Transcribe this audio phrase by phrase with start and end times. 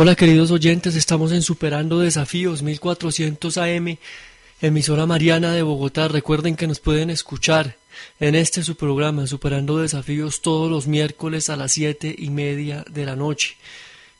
[0.00, 3.98] Hola queridos oyentes, estamos en Superando Desafíos 1400 AM,
[4.60, 6.06] emisora Mariana de Bogotá.
[6.06, 7.74] Recuerden que nos pueden escuchar
[8.20, 13.06] en este su programa Superando Desafíos todos los miércoles a las siete y media de
[13.06, 13.56] la noche.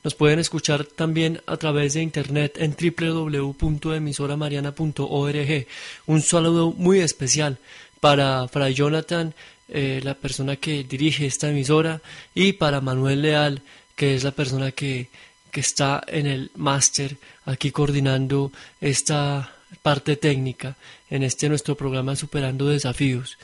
[0.02, 5.66] Nos pueden escuchar también a través de internet en www.emisoramariana.org.
[6.06, 7.58] Un saludo muy especial
[8.00, 9.32] para Fray Jonathan,
[9.68, 12.02] eh, la persona que dirige esta emisora,
[12.34, 13.62] y para Manuel Leal,
[13.94, 15.06] que es la persona que
[15.50, 20.76] que está en el máster aquí coordinando esta parte técnica
[21.10, 23.38] en este nuestro programa Superando Desafíos.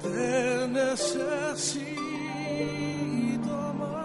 [0.03, 1.94] Te necesito
[3.80, 4.03] más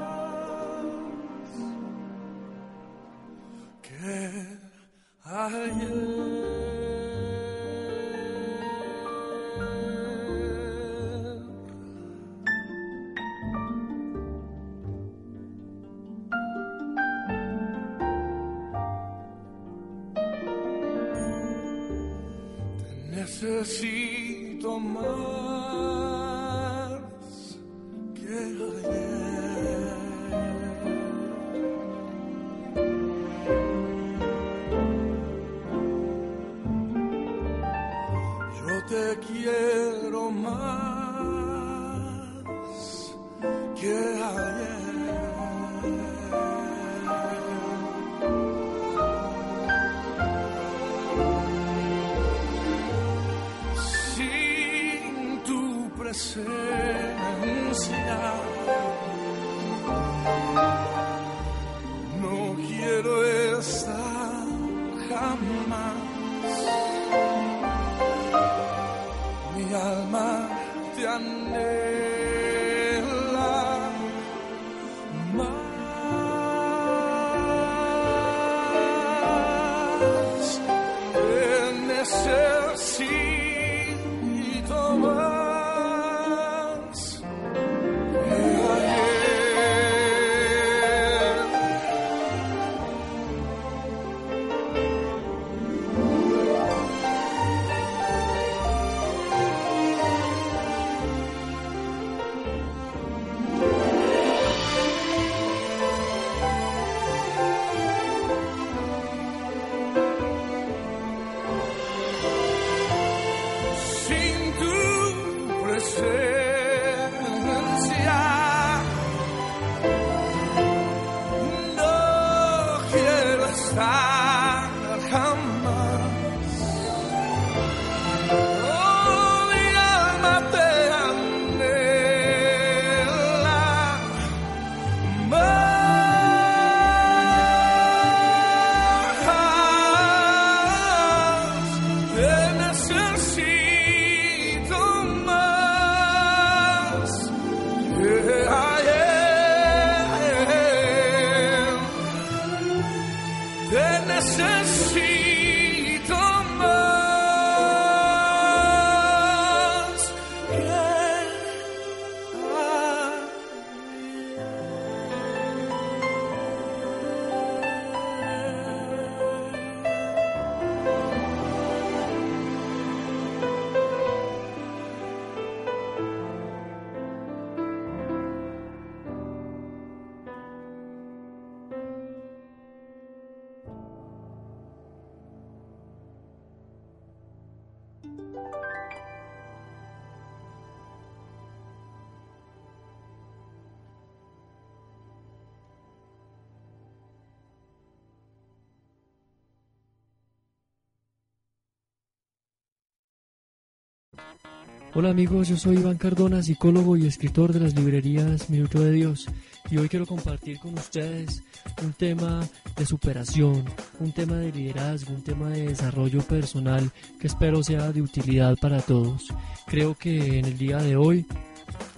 [204.94, 209.26] Hola amigos, yo soy Iván Cardona, psicólogo y escritor de las librerías Minuto de Dios.
[209.70, 211.43] Y hoy quiero compartir con ustedes
[211.82, 212.41] un tema
[212.75, 213.65] de superación,
[214.00, 218.81] un tema de liderazgo, un tema de desarrollo personal que espero sea de utilidad para
[218.81, 219.29] todos.
[219.67, 221.26] Creo que en el día de hoy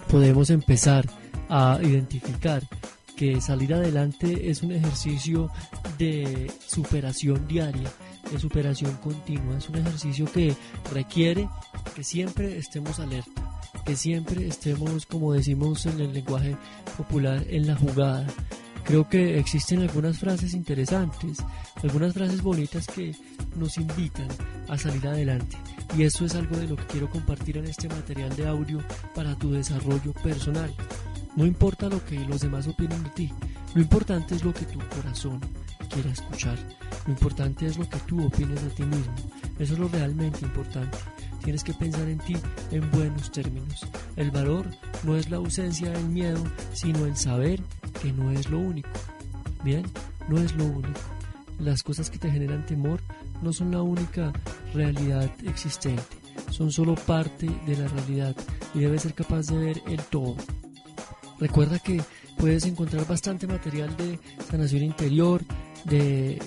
[0.09, 1.05] podemos empezar
[1.47, 2.61] a identificar
[3.15, 5.49] que salir adelante es un ejercicio
[5.97, 7.89] de superación diaria
[8.31, 9.57] de superación continua.
[9.57, 10.55] Es un ejercicio que
[10.93, 11.49] requiere
[11.95, 16.55] que siempre estemos alerta, que siempre estemos, como decimos en el lenguaje
[16.97, 18.25] popular, en la jugada.
[18.83, 21.37] Creo que existen algunas frases interesantes,
[21.83, 23.15] algunas frases bonitas que
[23.55, 24.27] nos invitan
[24.67, 25.57] a salir adelante.
[25.97, 28.79] Y eso es algo de lo que quiero compartir en este material de audio
[29.13, 30.73] para tu desarrollo personal.
[31.35, 33.33] No importa lo que los demás opinen de ti,
[33.73, 35.39] lo importante es lo que tu corazón
[35.91, 36.57] quiera escuchar.
[37.05, 39.13] Lo importante es lo que tú opines de ti mismo.
[39.59, 40.97] Eso es lo realmente importante.
[41.43, 42.35] Tienes que pensar en ti
[42.71, 43.85] en buenos términos.
[44.15, 44.69] El valor
[45.03, 46.43] no es la ausencia del miedo,
[46.73, 47.61] sino el saber
[48.01, 48.89] que no es lo único.
[49.63, 49.83] Bien,
[50.27, 50.99] no es lo único.
[51.59, 53.01] Las cosas que te generan temor
[53.41, 54.31] no son la única
[54.73, 56.03] realidad existente.
[56.49, 58.35] Son solo parte de la realidad
[58.73, 60.35] y debes ser capaz de ver el todo.
[61.39, 62.01] Recuerda que
[62.37, 65.41] puedes encontrar bastante material de sanación interior,
[65.85, 66.41] de,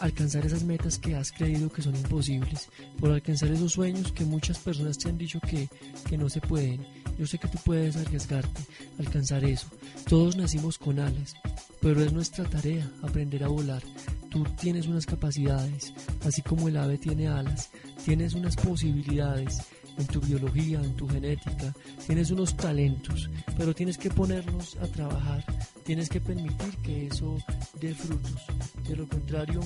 [0.00, 2.68] alcanzar esas metas que has creído que son imposibles,
[2.98, 5.68] por alcanzar esos sueños que muchas personas te han dicho que,
[6.08, 6.86] que no se pueden.
[7.20, 8.62] Yo sé que tú puedes arriesgarte,
[8.98, 9.66] alcanzar eso.
[10.08, 11.34] Todos nacimos con alas,
[11.78, 13.82] pero es nuestra tarea aprender a volar.
[14.30, 15.92] Tú tienes unas capacidades,
[16.24, 17.68] así como el ave tiene alas,
[18.06, 19.58] tienes unas posibilidades
[19.98, 21.74] en tu biología, en tu genética,
[22.06, 25.44] tienes unos talentos, pero tienes que ponerlos a trabajar,
[25.84, 27.36] tienes que permitir que eso
[27.78, 28.46] dé frutos.
[28.88, 29.60] De lo contrario,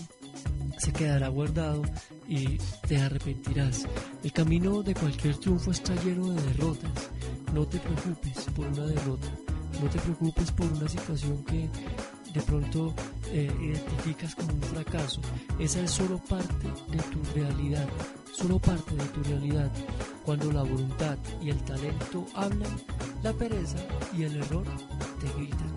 [0.79, 1.83] se quedará guardado
[2.29, 2.59] y
[2.89, 3.87] te arrepentirás.
[4.25, 7.11] El camino de cualquier triunfo está lleno de derrotas.
[7.55, 9.29] No te preocupes por una derrota,
[9.81, 11.69] no te preocupes por una situación que
[12.33, 12.93] de pronto
[13.31, 15.21] eh, identificas como un fracaso.
[15.61, 17.89] Esa es solo parte de tu realidad,
[18.33, 19.71] solo parte de tu realidad.
[20.25, 22.77] Cuando la voluntad y el talento hablan,
[23.23, 23.79] la pereza
[24.19, 24.65] y el error
[25.21, 25.73] te gritan.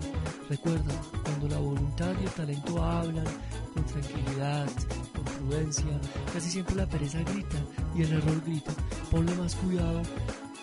[0.48, 3.26] Recuerda, cuando la voluntad y el talento hablan
[3.72, 4.68] con tranquilidad,
[5.14, 6.00] con prudencia,
[6.34, 7.58] casi siempre la pereza grita
[7.94, 8.72] y el error grita.
[9.12, 10.02] Ponle más cuidado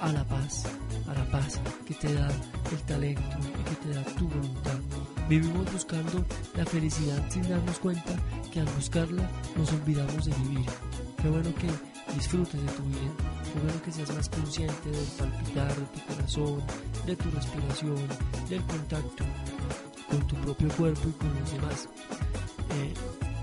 [0.02, 0.66] a la paz,
[1.86, 2.28] que te da
[2.72, 4.80] el talento y que te da tu voluntad.
[5.28, 6.26] Vivimos buscando
[6.56, 8.16] la felicidad sin darnos cuenta
[8.52, 10.66] que al buscarla nos olvidamos de vivir.
[11.22, 11.68] Qué bueno que
[12.14, 13.12] disfrutes de tu vida,
[13.54, 16.64] qué bueno que seas más consciente del palpitar de tu corazón,
[17.06, 18.08] de tu respiración,
[18.50, 19.24] del contacto
[20.10, 21.90] con tu propio cuerpo y con los demás.
[22.78, 22.94] Eh,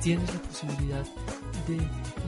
[0.01, 1.05] tienes la posibilidad
[1.67, 1.79] de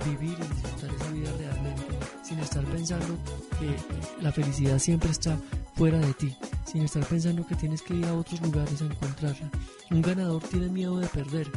[0.05, 1.83] vivir y disfrutar esa vida realmente,
[2.23, 3.19] sin estar pensando
[3.59, 5.39] que la felicidad siempre está
[5.75, 9.51] fuera de ti, sin estar pensando que tienes que ir a otros lugares a encontrarla.
[9.91, 11.51] Un ganador tiene miedo de perder,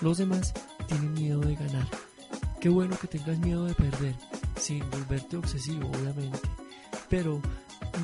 [0.00, 0.52] los demás
[0.86, 1.86] tienen miedo de ganar.
[2.60, 4.14] Qué bueno que tengas miedo de perder,
[4.56, 6.40] sin volverte obsesivo, obviamente,
[7.08, 7.40] pero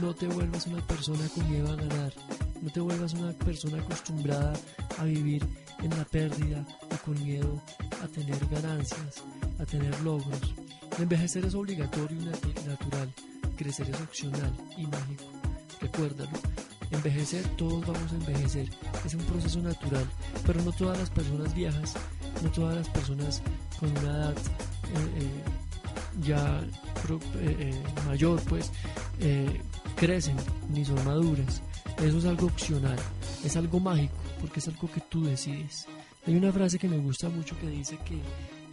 [0.00, 2.12] no te vuelvas una persona con miedo a ganar,
[2.60, 4.52] no te vuelvas una persona acostumbrada
[4.98, 5.46] a vivir
[5.82, 7.62] en la pérdida y con miedo
[8.02, 9.22] a tener ganancias,
[9.58, 10.54] a tener logros.
[10.98, 12.24] Envejecer es obligatorio y
[12.66, 13.12] natural,
[13.56, 15.24] crecer es opcional y mágico.
[15.80, 16.30] Recuérdalo,
[16.90, 18.68] envejecer todos vamos a envejecer,
[19.04, 20.04] es un proceso natural,
[20.46, 21.94] pero no todas las personas viejas,
[22.42, 23.42] no todas las personas
[23.78, 26.60] con una edad eh, eh, ya
[27.40, 28.70] eh, mayor pues
[29.96, 30.36] crecen
[30.70, 31.62] ni son maduras.
[32.02, 32.98] Eso es algo opcional,
[33.44, 35.86] es algo mágico, porque es algo que tú decides.
[36.26, 38.20] Hay una frase que me gusta mucho que dice que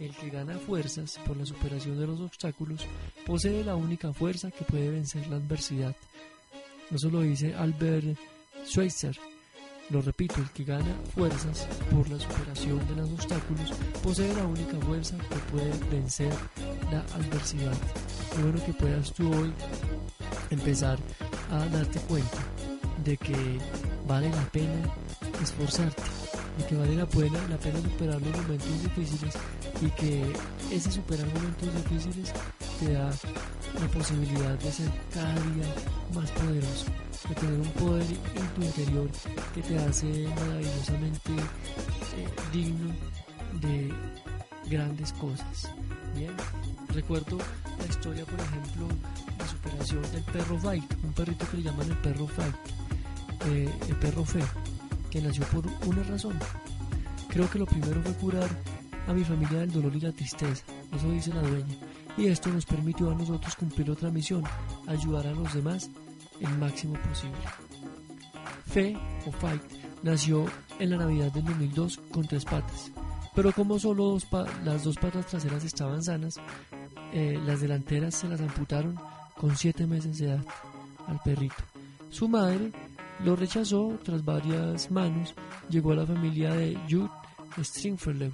[0.00, 2.86] el que gana fuerzas por la superación de los obstáculos
[3.24, 5.94] posee la única fuerza que puede vencer la adversidad.
[6.90, 8.16] Eso lo dice Albert
[8.66, 9.16] Schweitzer.
[9.90, 13.72] Lo repito, el que gana fuerzas por la superación de los obstáculos
[14.02, 16.32] posee la única fuerza que puede vencer
[16.90, 17.74] la adversidad.
[18.34, 19.52] Qué bueno que puedas tú hoy
[20.50, 20.98] empezar
[21.50, 22.38] a darte cuenta
[23.04, 23.58] de que
[24.08, 24.92] vale la pena
[25.40, 26.02] esforzarte,
[26.58, 29.34] de que vale la pena, la pena superar los momentos difíciles
[29.80, 30.32] y que
[30.70, 32.32] ese superar momentos difíciles
[32.80, 33.10] te da
[33.80, 35.74] la posibilidad de ser cada día
[36.14, 36.86] más poderoso,
[37.28, 39.10] de tener un poder en tu interior
[39.54, 42.94] que te hace maravillosamente eh, digno
[43.60, 43.92] de
[44.68, 45.70] grandes cosas.
[46.14, 46.32] Bien,
[46.88, 47.38] recuerdo
[47.78, 48.88] la historia, por ejemplo,
[49.38, 52.54] de superación del perro Fight, un perrito que le llaman el perro Fight,
[53.48, 54.40] eh, el perro fe,
[55.10, 56.38] que nació por una razón.
[57.28, 58.48] Creo que lo primero fue curar
[59.06, 61.76] a mi familia del dolor y la tristeza, eso dice la dueña,
[62.16, 64.42] y esto nos permitió a nosotros cumplir otra misión,
[64.86, 65.90] ayudar a los demás
[66.40, 67.38] el máximo posible.
[68.66, 68.96] Fe
[69.26, 69.62] o Fight
[70.02, 70.46] nació
[70.78, 72.90] en la Navidad del 2002 con tres patas,
[73.34, 74.18] pero como solo
[74.64, 76.36] las dos patas traseras estaban sanas,
[77.12, 78.98] eh, las delanteras se las amputaron
[79.36, 80.44] con siete meses de edad
[81.06, 81.54] al perrito.
[82.10, 82.72] Su madre
[83.24, 85.34] lo rechazó tras varias manos,
[85.68, 87.10] llegó a la familia de Jude
[87.62, 88.32] Stringfellow,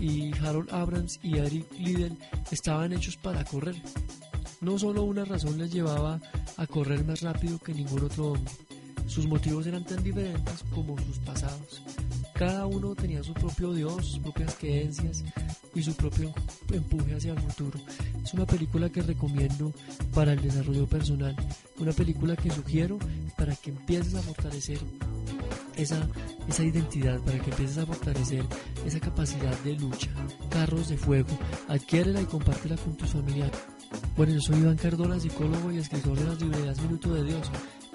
[0.00, 2.16] y Harold Abrams y Eric Liddell
[2.50, 3.76] estaban hechos para correr.
[4.60, 6.20] No solo una razón les llevaba
[6.56, 8.52] a correr más rápido que ningún otro hombre.
[9.06, 11.82] Sus motivos eran tan diferentes como sus pasados.
[12.34, 15.24] Cada uno tenía su propio Dios, sus propias creencias
[15.74, 16.32] y su propio
[16.72, 17.78] empuje hacia el futuro.
[18.22, 19.72] Es una película que recomiendo
[20.14, 21.36] para el desarrollo personal,
[21.78, 22.98] una película que sugiero
[23.36, 24.78] para que empieces a fortalecer
[25.76, 26.06] esa,
[26.48, 28.44] esa identidad, para que empieces a fortalecer
[28.84, 30.10] esa capacidad de lucha.
[30.50, 33.58] Carros de fuego, adquiérela y compártela con tus familiares.
[34.16, 37.50] Bueno, yo soy Iván Cardona, psicólogo y escritor de las librerías Minuto de Dios.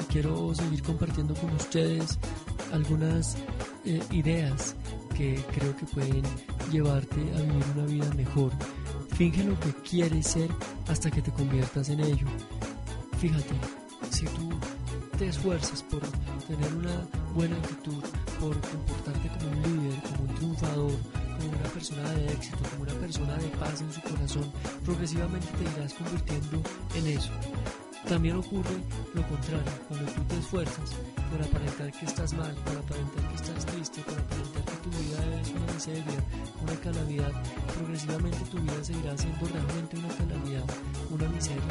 [0.10, 2.18] Quiero seguir compartiendo con ustedes
[2.72, 3.36] algunas
[3.86, 4.76] eh, ideas
[5.16, 6.24] que creo que pueden
[6.72, 8.52] llevarte a vivir una vida mejor.
[9.16, 10.50] Finge lo que quieres ser
[10.88, 12.28] hasta que te conviertas en ello.
[13.20, 13.56] Fíjate,
[14.10, 14.50] si tú
[15.18, 16.02] te esfuerzas por
[16.48, 18.04] tener una buena actitud,
[18.40, 20.92] por comportarte como un líder, como un triunfador,
[21.38, 24.52] como una persona de éxito, como una persona de paz en su corazón,
[24.84, 26.62] progresivamente te irás convirtiendo
[26.96, 27.32] en eso.
[28.08, 28.78] También ocurre
[29.16, 30.92] lo contrario, cuando tú te esfuerzas
[31.32, 35.42] por aparentar que estás mal, por aparentar que estás triste, por aparentar que tu vida
[35.42, 36.24] es una miseria,
[36.62, 37.32] una calamidad,
[37.74, 40.64] progresivamente tu vida seguirá siendo realmente una calamidad,
[41.10, 41.64] una miseria,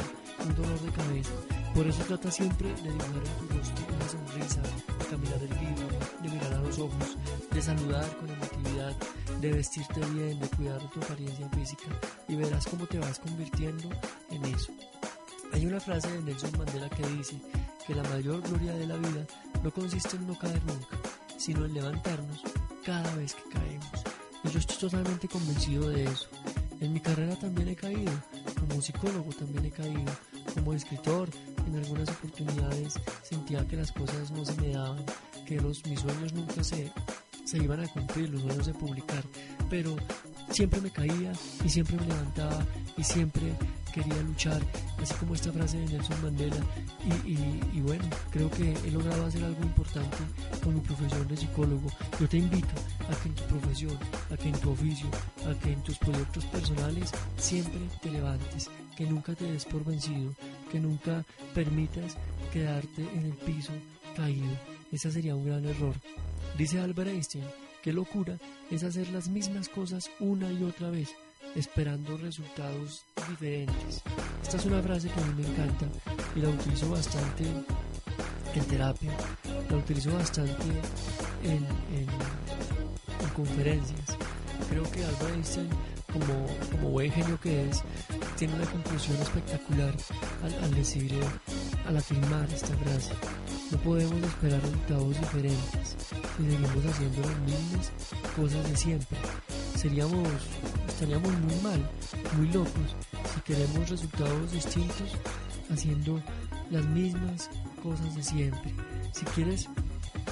[0.45, 1.31] un dolor de cabeza.
[1.73, 5.87] Por eso trata siempre de dibujar en tu rostro una sonrisa, de caminar el libro,
[6.21, 7.17] de mirar a los ojos,
[7.49, 8.93] de saludar con emotividad,
[9.39, 11.87] de vestirte bien, de cuidar tu apariencia física
[12.27, 13.89] y verás cómo te vas convirtiendo
[14.31, 14.73] en eso.
[15.55, 17.37] Hay una frase de Nelson Mandela que dice
[17.87, 19.25] que la mayor gloria de la vida
[19.63, 20.97] no consiste en no caer nunca,
[21.37, 22.41] sino en levantarnos
[22.83, 23.87] cada vez que caemos.
[24.43, 26.27] Y yo estoy totalmente convencido de eso.
[26.81, 28.11] En mi carrera también he caído,
[28.59, 30.11] como psicólogo también he caído,
[30.53, 31.29] como escritor
[31.65, 35.05] en algunas oportunidades sentía que las cosas no se me daban,
[35.47, 36.91] que los, mis sueños nunca se,
[37.45, 39.23] se iban a cumplir, los sueños de publicar,
[39.69, 39.95] pero
[40.49, 41.31] siempre me caía
[41.63, 42.59] y siempre me levantaba
[42.97, 43.55] y siempre
[43.95, 44.61] quería luchar,
[45.01, 46.57] así como esta frase de Nelson Mandela.
[47.25, 50.17] Y, bueno, creo que he logrado hacer algo importante
[50.61, 51.87] con mi profesión de psicólogo.
[52.19, 52.75] Yo te invito
[53.09, 53.97] a que en tu profesión,
[54.31, 55.07] a que en tu oficio,
[55.49, 60.33] a que en tus proyectos personales siempre te levantes, que nunca te des por vencido,
[60.71, 61.23] que nunca
[61.53, 62.17] permitas
[62.51, 63.71] quedarte en el piso
[64.15, 64.51] caído.
[64.91, 65.95] Ese sería un gran error.
[66.57, 67.45] Dice Albert Einstein,
[67.81, 68.37] qué locura
[68.71, 71.15] es hacer las mismas cosas una y otra vez,
[71.55, 74.01] esperando resultados diferentes.
[74.43, 75.85] Esta es una frase que a mí me encanta
[76.35, 77.45] y la utilizo bastante
[78.53, 79.11] en terapia,
[79.69, 80.65] la utilizo bastante
[81.43, 81.65] en,
[83.35, 84.17] conferencias.
[84.69, 85.69] Creo que Albert Einstein,
[86.13, 87.83] como, buen genio que es,
[88.37, 89.93] tiene una conclusión espectacular
[90.43, 91.19] al, al decir, eh,
[91.85, 93.11] al afirmar esta frase.
[93.71, 95.95] No podemos esperar resultados diferentes
[96.37, 97.91] si seguimos haciendo las mismas
[98.35, 99.17] cosas de siempre.
[99.75, 100.27] Seríamos,
[100.95, 101.89] estaríamos muy mal,
[102.37, 102.95] muy locos,
[103.33, 105.11] si queremos resultados distintos
[105.69, 106.21] haciendo
[106.71, 107.49] las mismas
[107.83, 108.73] cosas de siempre.
[109.11, 109.67] Si quieres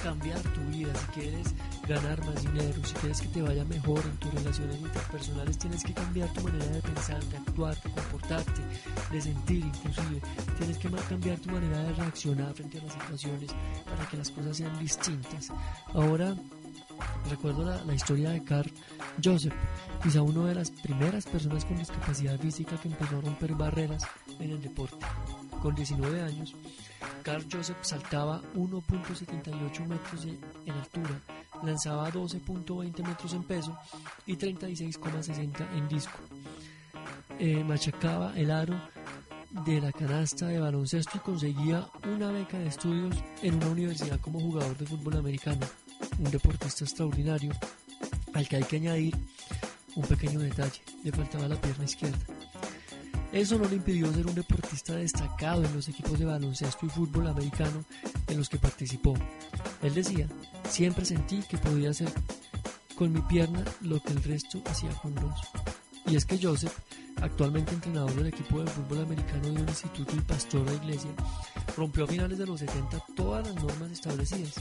[0.02, 1.54] cambiar tu vida, si quieres
[1.86, 5.93] ganar más dinero, si quieres que te vaya mejor en tus relaciones interpersonales, tienes que
[5.93, 8.62] cambiar tu manera de pensar, de actuar, de comportarte,
[9.12, 10.21] de sentir inclusive.
[10.60, 13.52] Tienes que cambiar tu manera de reaccionar frente a las situaciones
[13.84, 15.49] para que las cosas sean distintas.
[15.93, 16.38] Ahora
[17.30, 18.72] recuerdo la, historia de Carl
[19.24, 19.54] Joseph,
[20.02, 24.04] quizá una de las primeras personas con discapacidad física que empezó a romper barreras
[24.39, 25.06] en el deporte.
[25.62, 26.56] Con 19 años,
[27.24, 31.22] Carl Joseph saltaba 1.78 metros en altura,
[31.63, 33.78] lanzaba 12.20 metros en peso
[34.26, 36.20] y 36,60 en disco.
[37.39, 38.80] Eh, machacaba el aro
[39.66, 44.39] de la canasta de baloncesto y conseguía una beca de estudios en una universidad como
[44.39, 45.66] jugador de fútbol americano.
[46.20, 47.52] Un deportista extraordinario
[48.34, 49.16] al que hay que añadir
[49.96, 52.18] un pequeño detalle, le faltaba la pierna izquierda.
[53.32, 57.28] Eso no le impidió ser un deportista destacado en los equipos de baloncesto y fútbol
[57.28, 57.84] americano
[58.28, 59.16] en los que participó.
[59.82, 60.28] Él decía,
[60.70, 62.12] siempre sentí que podía hacer
[62.96, 65.39] con mi pierna lo que el resto hacía con dos.
[66.06, 66.78] Y es que Joseph,
[67.22, 71.12] actualmente entrenador del equipo de fútbol americano de un instituto y pastor de iglesia,
[71.76, 74.54] rompió a finales de los 70 todas las normas establecidas.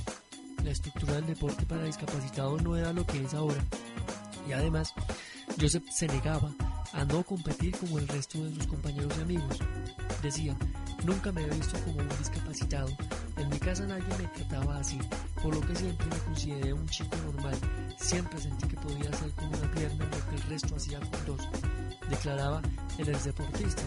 [0.65, 3.63] La estructura del deporte para discapacitados no era lo que es ahora.
[4.49, 4.95] Y además,
[5.61, 6.53] Joseph se negaba
[6.93, 9.59] a no competir como el resto de sus compañeros y amigos.
[10.23, 10.57] Decía,
[11.05, 12.89] nunca me he visto como un discapacitado.
[13.37, 14.99] En mi casa nadie me trataba así,
[15.43, 17.57] por lo que siempre me consideré un chico normal.
[17.97, 21.49] Siempre sentí que podía hacer con una pierna lo que el resto hacía con dos.
[22.09, 22.63] Declaraba
[22.99, 23.83] el ex deportista.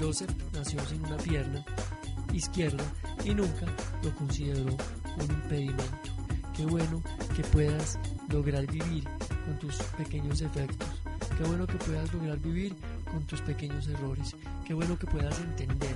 [0.00, 1.64] Joseph nació sin una pierna
[2.32, 2.84] izquierda
[3.24, 3.66] y nunca
[4.02, 6.15] lo consideró un impedimento.
[6.56, 7.02] Qué bueno
[7.34, 9.04] que puedas lograr vivir
[9.44, 10.88] con tus pequeños defectos
[11.36, 12.74] Qué bueno que puedas lograr vivir
[13.12, 14.34] con tus pequeños errores.
[14.64, 15.94] Qué bueno que puedas entender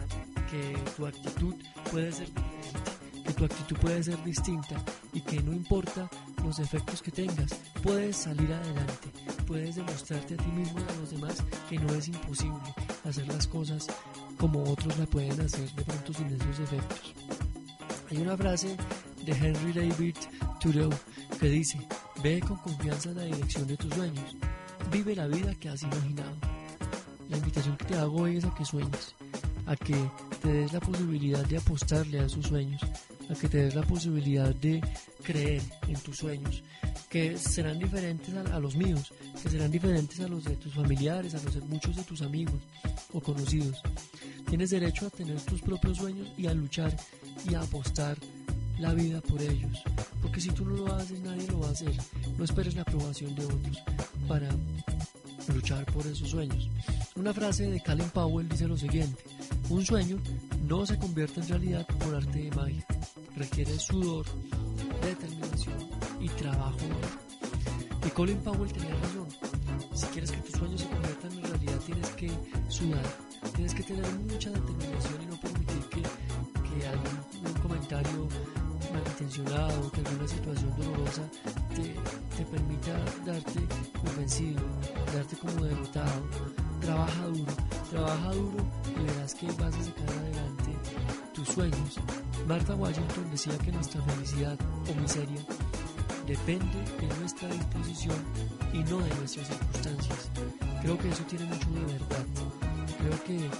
[0.51, 1.55] que tu actitud
[1.91, 4.77] puede ser diferente, que tu actitud puede ser distinta
[5.15, 6.11] y que no importa
[6.45, 9.09] los efectos que tengas, puedes salir adelante,
[9.47, 12.75] puedes demostrarte a ti mismo y a los demás que no es imposible
[13.09, 13.87] hacer las cosas
[14.37, 17.15] como otros la pueden hacer de pronto sin esos efectos.
[18.11, 18.77] Hay una frase
[19.25, 20.17] de Henry David
[21.39, 21.79] Que dice,
[22.23, 24.37] ve con confianza en la dirección de tus sueños
[24.91, 26.37] Vive la vida que has imaginado.
[27.29, 29.15] La invitación que te hago hoy es a que sueñes,
[29.67, 29.95] a que
[30.43, 32.83] te des la posibilidad de apostarle a esos sueños,
[33.29, 34.83] a que te des la posibilidad de
[35.23, 36.65] creer en tus sueños,
[37.09, 41.43] que serán diferentes a, los míos, que serán diferentes a los de tus familiares, a
[41.43, 42.61] los de muchos de tus amigos
[43.13, 43.81] o conocidos.
[44.49, 46.97] Tienes derecho a tener tus propios sueños y a luchar
[47.49, 48.19] y a apostar
[48.81, 49.83] la vida por ellos.
[50.23, 51.93] Porque si tú no lo haces, nadie lo va a hacer.
[52.37, 53.83] No esperes la aprobación de otros
[54.27, 54.49] para
[55.55, 56.69] luchar por esos sueños.
[57.17, 59.23] Una frase de Colin Powell dice lo siguiente,
[59.69, 60.19] un sueño
[60.67, 62.87] no se convierte en realidad por arte de magia,
[63.37, 64.25] requiere sudor,
[65.03, 65.77] determinación
[66.21, 66.79] y trabajo.
[68.07, 69.29] Y Colin Powell tenía razón,
[69.95, 72.31] si quieres que tus sueños se conviertan en realidad tienes que
[72.69, 73.05] sudar,
[73.55, 77.60] tienes que tener mucha determinación y no permitir que, que algún
[77.91, 78.29] comentario
[78.93, 81.23] malintencionado, que alguna situación dolorosa
[81.75, 81.95] te,
[82.37, 82.93] te permita
[83.25, 83.61] darte
[84.01, 84.63] por vencido,
[85.15, 86.23] darte como derrotado.
[86.81, 87.53] Trabaja duro,
[87.91, 90.73] trabaja duro y verás que vas a sacar adelante
[91.35, 91.99] tus sueños.
[92.47, 94.57] Martha Washington decía que nuestra felicidad
[94.89, 95.41] o miseria
[96.27, 98.17] depende de nuestra disposición
[98.73, 100.31] y no de nuestras circunstancias.
[100.81, 102.25] Creo que eso tiene mucho de verdad.
[102.99, 103.51] Creo que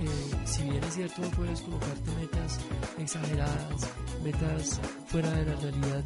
[0.00, 0.06] eh,
[0.44, 2.58] si bien es cierto puedes colocarte metas
[2.98, 3.88] exageradas,
[4.24, 6.04] metas fuera de la realidad,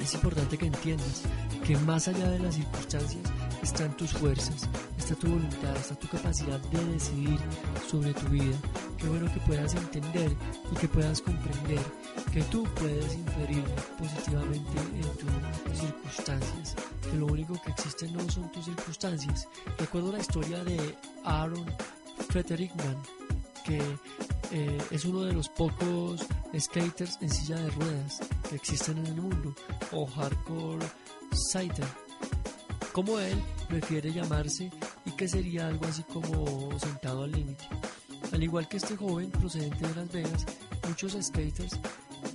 [0.00, 1.22] es importante que entiendas
[1.64, 3.22] que más allá de las circunstancias
[3.62, 7.38] están tus fuerzas, está tu voluntad, está tu capacidad de decidir
[7.88, 8.56] sobre tu vida.
[8.98, 10.34] Qué bueno que puedas entender
[10.72, 11.78] y que puedas comprender
[12.32, 13.62] que tú puedes inferir
[13.98, 15.02] positivamente en
[15.64, 16.76] tus circunstancias,
[17.10, 19.48] que lo único que existe no son tus circunstancias.
[19.78, 21.66] Recuerdo la historia de Aaron
[22.28, 22.96] Frederickman,
[23.64, 23.78] que
[24.52, 26.26] eh, es uno de los pocos
[26.58, 29.54] skaters en silla de ruedas que existen en el mundo,
[29.92, 30.86] o hardcore
[31.52, 31.86] Saiter,
[32.92, 34.70] como él prefiere llamarse
[35.06, 37.64] y que sería algo así como sentado al límite.
[38.32, 40.46] Al igual que este joven procedente de Las Vegas,
[40.88, 41.72] muchos skaters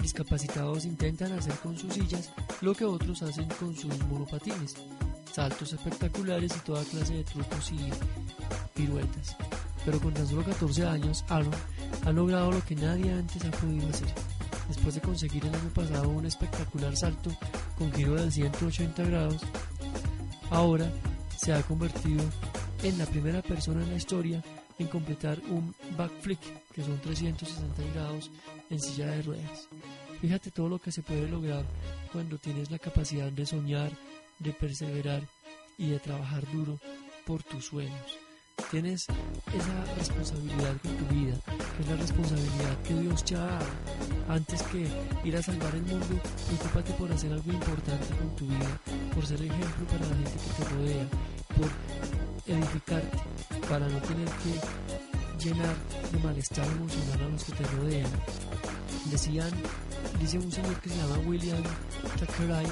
[0.02, 4.76] discapacitados intentan hacer con sus sillas lo que otros hacen con sus monopatines,
[5.32, 7.90] saltos espectaculares y toda clase de trucos y
[8.74, 9.36] piruetas.
[9.86, 11.54] Pero con tan solo 14 años, Aaron
[12.06, 14.08] ha logrado lo que nadie antes ha podido hacer.
[14.68, 17.32] Después de conseguir el año pasado un espectacular salto
[17.78, 19.42] con giro de 180 grados,
[20.50, 20.92] ahora
[21.38, 22.24] se ha convertido
[22.84, 24.44] en la primera persona en la historia
[24.80, 26.40] en completar un backflip,
[26.74, 28.32] que son 360 grados
[28.70, 29.70] en silla de ruedas.
[30.20, 31.64] Fíjate todo lo que se puede lograr
[32.12, 33.92] cuando tienes la capacidad de soñar,
[34.40, 35.22] de perseverar
[35.78, 36.80] y de trabajar duro
[37.26, 38.25] por tus sueños.
[38.72, 43.66] Tienes esa responsabilidad con tu vida, que es la responsabilidad que Dios te ha dado.
[44.28, 44.88] Antes que
[45.24, 48.82] ir a salvar el mundo, preocúpate por hacer algo importante con tu vida,
[49.14, 51.08] por ser ejemplo para la gente que te rodea,
[51.56, 53.18] por edificarte,
[53.70, 55.76] para no tener que llenar
[56.12, 58.12] de malestar emocional a los que te rodean.
[59.12, 59.52] Decían,
[60.20, 61.64] dice un señor que se llama William
[62.20, 62.66] Thackeray,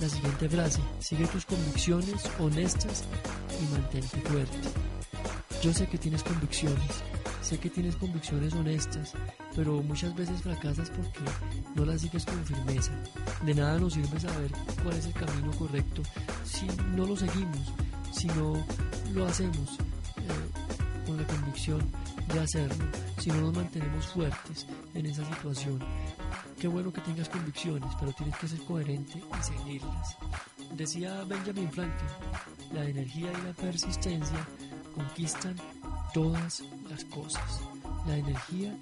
[0.00, 3.04] la siguiente frase, sigue tus convicciones honestas
[3.60, 4.93] y mantente fuerte.
[5.64, 7.02] Yo sé que tienes convicciones,
[7.40, 9.14] sé que tienes convicciones honestas,
[9.56, 11.20] pero muchas veces fracasas porque
[11.74, 12.92] no las sigues con firmeza.
[13.46, 16.02] De nada nos sirve saber cuál es el camino correcto
[16.44, 17.72] si no lo seguimos,
[18.12, 18.62] si no
[19.14, 19.78] lo hacemos
[20.18, 21.80] eh, con la convicción
[22.30, 22.84] de hacerlo,
[23.18, 25.78] si no nos mantenemos fuertes en esa situación.
[26.60, 30.18] Qué bueno que tengas convicciones, pero tienes que ser coherente y seguirlas.
[30.76, 32.10] Decía Benjamin Franklin,
[32.74, 34.46] la energía y la persistencia
[34.94, 35.56] conquistan
[36.12, 37.60] todas las cosas.
[38.06, 38.76] La energía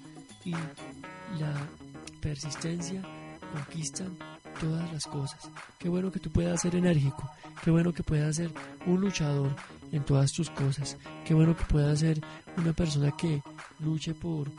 [0.45, 1.67] y la
[2.21, 3.01] persistencia
[3.53, 4.17] conquistan
[4.59, 5.49] todas las cosas.
[5.77, 7.29] Qué bueno que tú puedas ser enérgico,
[7.63, 8.51] qué bueno que puedas ser
[8.85, 9.55] un luchador
[9.91, 12.21] en todas tus cosas, qué bueno que puedas ser
[12.57, 13.41] una persona que
[13.79, 14.51] luche por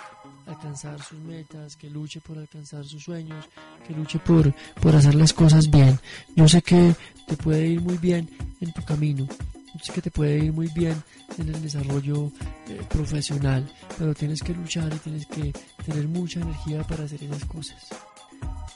[0.46, 3.48] alcanzar sus metas, que luche por alcanzar sus sueños,
[3.86, 5.98] que luche por, por hacer las cosas bien.
[6.36, 6.94] Yo sé que
[7.26, 8.28] te puede ir muy bien
[8.60, 9.26] en tu camino,
[9.82, 11.02] que te puede ir muy bien
[11.38, 12.30] en el desarrollo
[12.68, 15.52] eh, profesional, pero tienes que luchar y tienes que
[15.84, 17.88] tener mucha energía para hacer esas cosas.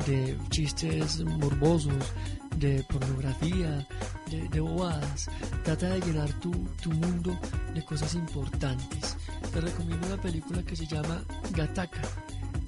[0.08, 2.13] de chistes morbosos,
[2.58, 3.86] de pornografía,
[4.32, 5.30] de, de bobadas.
[5.65, 7.38] Trata de llenar tu, tu mundo
[7.74, 9.17] de cosas importantes.
[9.52, 12.02] Te recomiendo una película que se llama Gataka,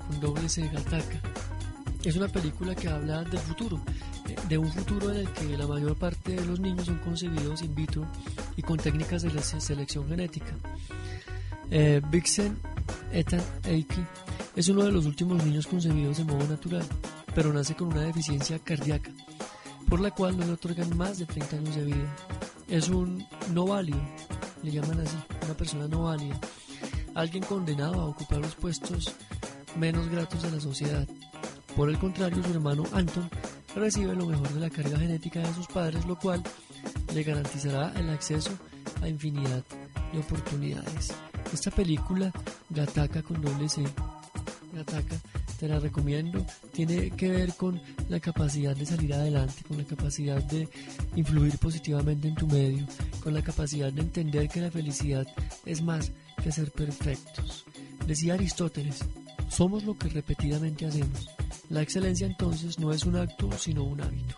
[0.05, 1.21] con doble C Gataka.
[2.07, 3.81] Es una película que habla del futuro,
[4.47, 7.75] de un futuro en el que la mayor parte de los niños son concebidos in
[7.75, 8.07] vitro
[8.55, 10.55] y con técnicas de selección genética.
[11.69, 12.57] Eh, Vixen
[13.11, 14.01] Ethan Eiki
[14.55, 16.85] es uno de los últimos niños concebidos de modo natural,
[17.35, 19.11] pero nace con una deficiencia cardíaca,
[19.89, 22.15] por la cual no le otorgan más de 30 años de vida.
[22.69, 23.99] Es un no válido,
[24.63, 26.39] le llaman así, una persona no válida,
[27.15, 29.13] alguien condenado a ocupar los puestos
[29.75, 31.05] menos gratos de la sociedad.
[31.77, 33.29] Por el contrario, su hermano Anton
[33.75, 36.41] recibe lo mejor de la carga genética de sus padres, lo cual
[37.13, 38.49] le garantizará el acceso
[38.99, 39.63] a infinidad
[40.11, 41.13] de oportunidades.
[41.53, 42.31] Esta película,
[42.71, 43.83] Gataka con doble C,
[44.73, 45.17] Gataka,
[45.59, 50.41] te la recomiendo, tiene que ver con la capacidad de salir adelante, con la capacidad
[50.41, 50.67] de
[51.15, 52.87] influir positivamente en tu medio,
[53.23, 55.27] con la capacidad de entender que la felicidad
[55.63, 56.11] es más
[56.41, 57.65] que ser perfectos.
[58.07, 59.05] Decía Aristóteles,
[59.47, 61.36] somos lo que repetidamente hacemos.
[61.69, 64.35] La excelencia entonces no es un acto, sino un hábito.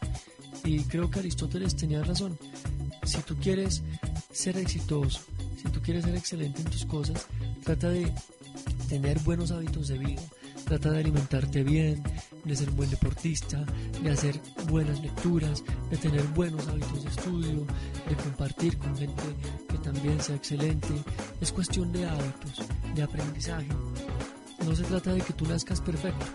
[0.63, 2.37] Y creo que Aristóteles tenía razón.
[3.03, 3.83] Si tú quieres
[4.31, 5.21] ser exitoso,
[5.61, 7.27] si tú quieres ser excelente en tus cosas,
[7.63, 8.11] trata de
[8.87, 10.21] tener buenos hábitos de vida,
[10.65, 12.01] trata de alimentarte bien,
[12.45, 13.63] de ser un buen deportista,
[14.01, 17.67] de hacer buenas lecturas, de tener buenos hábitos de estudio,
[18.07, 19.23] de compartir con gente
[19.67, 20.89] que también sea excelente.
[21.39, 22.63] Es cuestión de hábitos,
[22.95, 23.67] de aprendizaje.
[24.65, 26.25] No se trata de que tú nazcas perfecto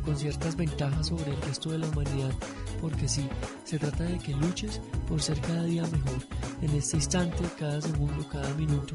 [0.00, 2.32] con ciertas ventajas sobre el resto de la humanidad,
[2.80, 3.28] porque sí,
[3.64, 6.26] se trata de que luches por ser cada día mejor,
[6.62, 8.94] en este instante, cada segundo, cada minuto.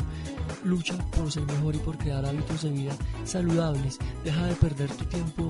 [0.63, 3.99] Lucha por ser mejor y por crear hábitos de vida saludables.
[4.23, 5.47] Deja de perder tu tiempo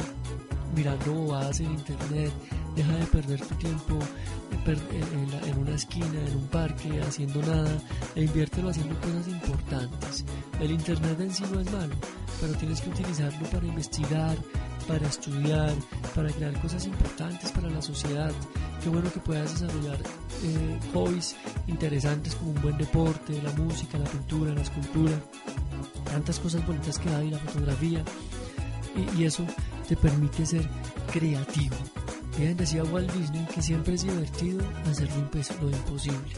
[0.76, 2.32] mirando bobadas en internet,
[2.76, 4.00] deja de perder tu tiempo
[4.66, 7.78] en, una esquina, en un parque, haciendo nada,
[8.16, 10.26] e inviértelo haciendo cosas importantes.
[10.60, 11.96] El internet en sí no es malo,
[12.42, 14.38] pero tienes que utilizarlo para investigar,
[14.88, 15.74] para estudiar,
[16.14, 18.32] para crear cosas importantes para la sociedad.
[18.84, 19.98] Qué bueno que puedas desarrollar
[20.44, 21.36] eh, hobbies
[21.68, 25.14] interesantes como un buen deporte, la música, la pintura, la escultura,
[26.06, 28.04] tantas cosas bonitas que hay, la fotografía,
[29.18, 29.46] y, eso
[29.88, 30.68] te permite ser
[31.12, 31.76] creativo.
[32.38, 35.10] Bien, decía Walt Disney que siempre es divertido hacer
[35.62, 36.34] lo imposible.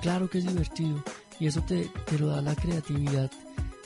[0.00, 1.02] Claro que es divertido
[1.38, 3.30] y eso te, te lo da la creatividad,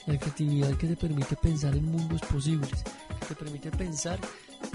[0.07, 2.85] la creatividad que te permite pensar en mundos posibles,
[3.27, 4.19] te permite pensar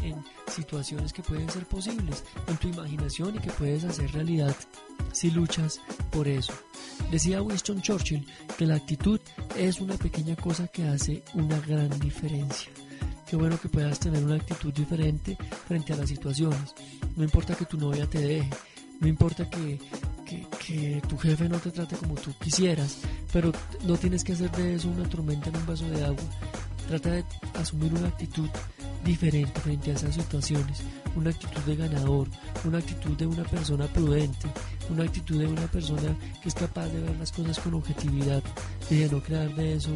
[0.03, 0.15] en
[0.47, 4.55] situaciones que pueden ser posibles, en tu imaginación y que puedes hacer realidad
[5.11, 5.79] si luchas
[6.11, 6.53] por eso.
[7.11, 8.25] Decía Winston Churchill
[8.57, 9.19] que la actitud
[9.57, 12.71] es una pequeña cosa que hace una gran diferencia.
[13.27, 15.37] Qué bueno que puedas tener una actitud diferente
[15.67, 16.75] frente a las situaciones.
[17.15, 18.49] No importa que tu novia te deje,
[18.99, 19.79] no importa que,
[20.65, 22.99] que, tu jefe no te trate como tú quisieras,
[23.33, 23.51] pero
[23.83, 26.23] no tienes que hacer de eso una tormenta en un vaso de agua.
[26.87, 27.23] Trata de
[27.55, 28.49] asumir una actitud
[29.03, 30.81] diferente frente a esas situaciones,
[31.15, 32.27] una actitud de ganador,
[32.65, 34.47] una actitud de una persona prudente,
[34.89, 38.43] una actitud de una persona que es capaz de ver las cosas con objetividad
[38.89, 39.91] de no crear de eso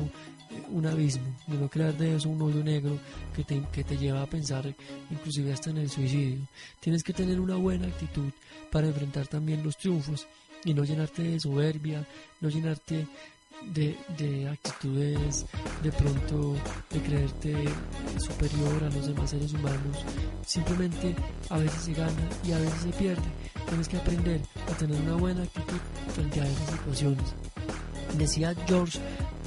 [0.69, 2.97] un abismo, de no crear de eso un hoyo negro
[3.35, 4.73] que te, que te lleva a pensar
[5.11, 6.39] inclusive hasta en el suicidio.
[6.79, 8.31] Tienes que tener una buena actitud
[8.71, 10.27] para enfrentar también los triunfos
[10.63, 12.05] y no llenarte de soberbia,
[12.41, 13.07] no llenarte
[13.73, 15.45] de, de, actitudes
[15.81, 16.55] de pronto
[16.91, 17.65] de creerte
[18.19, 19.97] superior a los demás seres humanos.
[20.45, 21.15] Simplemente
[21.49, 23.23] a veces se gana y a veces se pierde.
[23.67, 24.41] Tienes que aprender
[24.71, 25.79] a tener una buena actitud
[26.13, 27.33] frente a esas situaciones.
[28.17, 28.99] Decía George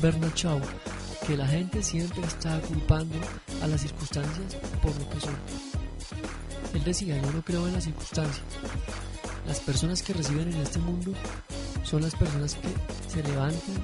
[0.02, 0.60] Bernard Shaw
[1.26, 3.14] que la gente siempre está culpando
[3.62, 5.36] a las circunstancias por lo que son.
[6.74, 8.42] Él decía, yo no creo en las circunstancias.
[9.46, 11.12] Las personas que reciben en este mundo
[11.84, 12.68] son las personas que
[13.08, 13.74] se levantan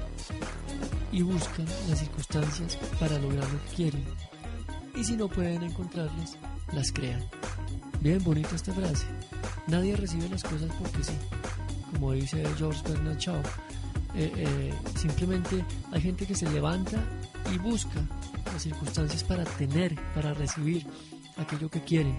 [1.13, 4.05] y buscan las circunstancias para lograr lo que quieren.
[4.97, 6.37] Y si no pueden encontrarlas,
[6.73, 7.23] las crean.
[8.01, 9.07] Bien bonita esta frase.
[9.67, 11.15] Nadie recibe las cosas porque sí.
[11.93, 13.41] Como dice George Bernard Shaw,
[14.17, 17.03] eh, eh, simplemente hay gente que se levanta
[17.53, 18.01] y busca
[18.53, 20.87] las circunstancias para tener, para recibir
[21.37, 22.17] aquello que quieren.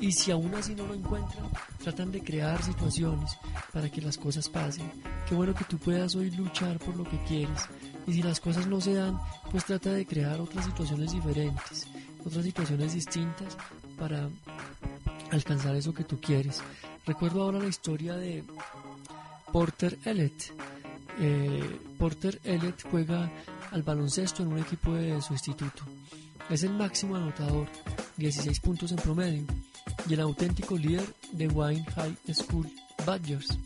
[0.00, 3.36] Y si aún así no lo encuentran, tratan de crear situaciones
[3.72, 4.90] para que las cosas pasen.
[5.28, 7.66] Qué bueno que tú puedas hoy luchar por lo que quieres.
[8.06, 9.18] Y si las cosas no se dan,
[9.50, 11.86] pues trata de crear otras situaciones diferentes,
[12.24, 13.56] otras situaciones distintas
[13.98, 14.30] para
[15.30, 16.62] alcanzar eso que tú quieres.
[17.06, 18.42] Recuerdo ahora la historia de
[19.52, 20.52] Porter Elliott
[21.18, 23.30] eh, Porter Elliott juega
[23.72, 25.84] al baloncesto en un equipo de su instituto.
[26.48, 27.68] Es el máximo anotador,
[28.16, 29.44] 16 puntos en promedio,
[30.10, 32.68] y el auténtico líder de Wayne High School
[33.06, 33.56] Badgers.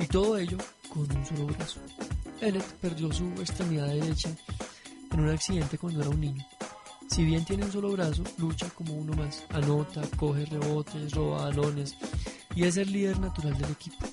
[0.00, 0.58] Y todo ello
[0.92, 1.78] con un solo brazo.
[2.40, 4.30] Elliott perdió su extremidad derecha
[5.12, 6.44] en un accidente cuando era un niño.
[7.08, 11.94] Si bien tiene un solo brazo, lucha como uno más, anota, coge rebotes, roba balones
[12.56, 14.06] y es el líder natural del equipo.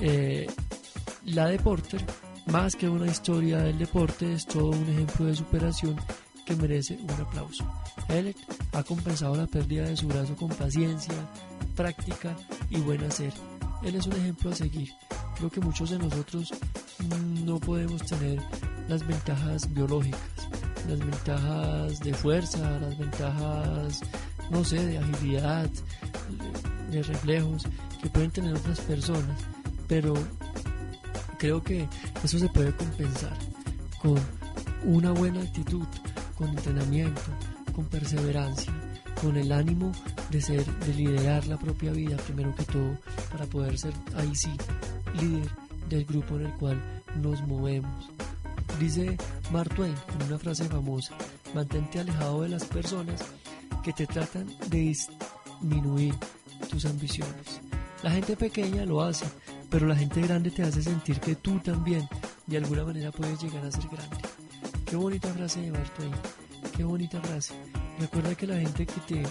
[0.00, 0.46] Eh,
[1.24, 2.04] la de Porter,
[2.46, 6.00] más que una historia del deporte, es todo un ejemplo de superación
[6.46, 7.64] que merece un aplauso.
[8.08, 8.36] Elliot
[8.74, 11.14] ha compensado la pérdida de su brazo con paciencia,
[11.76, 12.36] práctica
[12.70, 13.32] y buen hacer.
[13.82, 14.90] Él es un ejemplo a seguir.
[15.36, 16.52] Creo que muchos de nosotros
[17.44, 18.40] no podemos tener
[18.88, 20.20] las ventajas biológicas,
[20.88, 24.00] las ventajas de fuerza, las ventajas,
[24.50, 25.70] no sé, de agilidad,
[26.90, 27.64] de reflejos
[28.02, 29.38] que pueden tener otras personas,
[29.86, 30.14] pero
[31.38, 31.88] creo que
[32.22, 33.36] eso se puede compensar
[34.00, 34.18] con
[34.84, 35.86] una buena actitud,
[36.36, 37.22] con entrenamiento,
[37.74, 38.72] con perseverancia,
[39.20, 39.92] con el ánimo
[40.30, 42.98] de ser, de liderar la propia vida primero que todo,
[43.30, 44.52] para poder ser ahí sí
[45.20, 45.48] líder
[45.88, 46.82] del grupo en el cual
[47.22, 48.10] nos movemos.
[48.78, 49.16] Dice
[49.52, 51.14] Mark Twain en una frase famosa,
[51.54, 53.22] mantente alejado de las personas
[53.82, 56.14] que te tratan de disminuir
[56.68, 57.60] tus ambiciones.
[58.02, 59.26] La gente pequeña lo hace,
[59.70, 62.08] pero la gente grande te hace sentir que tú también
[62.46, 64.16] de alguna manera puedes llegar a ser grande.
[64.84, 65.92] Qué bonita frase de Mark
[66.76, 67.54] Qué bonita frase.
[67.98, 69.22] Recuerda que la gente que te,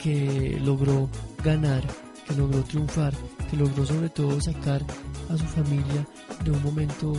[0.01, 1.11] que logró
[1.43, 1.83] ganar,
[2.29, 3.13] que logró triunfar,
[3.51, 4.83] que logró sobre todo sacar
[5.29, 6.07] a su familia
[6.45, 7.13] de un momento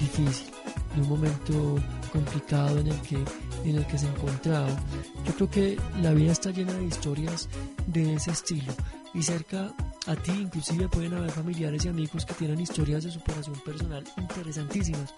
[0.00, 0.50] difícil,
[0.96, 1.76] de un momento
[2.12, 3.18] complicado en el que
[3.64, 4.76] en el que se encontraba.
[5.24, 7.48] Yo creo que la vida está llena de historias
[7.86, 8.72] de ese estilo
[9.14, 9.72] y cerca
[10.08, 15.14] a ti inclusive pueden haber familiares y amigos que tienen historias de superación personal interesantísimas.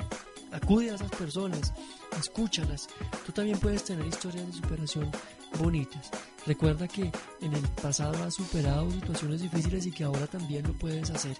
[0.53, 1.73] Acude a esas personas,
[2.19, 2.89] escúchalas.
[3.25, 5.11] Tú también puedes tener historias de superación
[5.59, 6.11] bonitas.
[6.47, 7.11] Recuerda que
[7.41, 11.37] en el pasado has superado situaciones difíciles y que ahora también lo puedes hacer.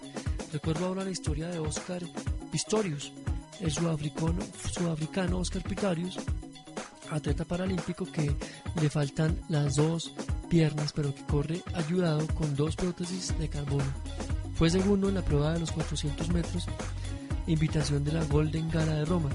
[0.51, 2.01] Recuerdo ahora la historia de Oscar
[2.51, 3.11] Pistorius,
[3.59, 6.17] el sudafricano, sudafricano Oscar Pistorius,
[7.09, 8.35] atleta paralímpico que
[8.81, 10.13] le faltan las dos
[10.49, 13.91] piernas, pero que corre ayudado con dos prótesis de carbono.
[14.55, 16.67] Fue segundo en la prueba de los 400 metros,
[17.47, 19.29] invitación de la Golden Gala de Roma,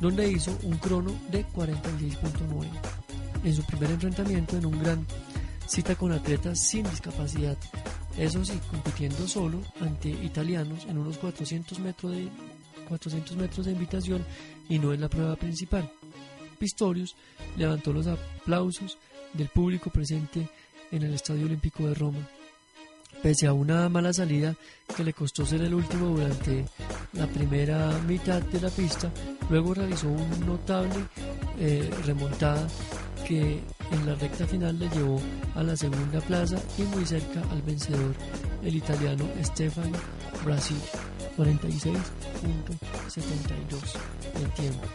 [0.00, 2.68] donde hizo un crono de 46.9.
[3.44, 5.06] En su primer enfrentamiento en un gran
[5.66, 7.56] cita con atletas sin discapacidad,
[8.18, 12.28] eso sí, compitiendo solo ante italianos en unos 400 metros de
[12.88, 14.24] 400 metros de invitación
[14.68, 15.90] y no en la prueba principal.
[16.58, 17.14] Pistorius
[17.56, 18.96] levantó los aplausos
[19.34, 20.48] del público presente
[20.90, 22.26] en el Estadio Olímpico de Roma.
[23.26, 24.54] Pese a una mala salida
[24.96, 26.64] que le costó ser el último durante
[27.14, 29.10] la primera mitad de la pista,
[29.50, 30.94] luego realizó un notable
[31.58, 32.68] eh, remontada
[33.26, 33.60] que
[33.90, 35.20] en la recta final le llevó
[35.56, 38.14] a la segunda plaza y muy cerca al vencedor,
[38.62, 39.98] el italiano Stefano
[40.44, 40.78] Brasil,
[41.36, 41.98] 46.72
[44.38, 44.86] de tiempo.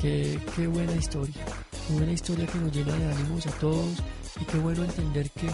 [0.00, 1.44] Qué, qué buena historia,
[1.86, 4.02] qué buena historia que nos llena de ánimos a todos
[4.40, 5.46] y qué bueno entender que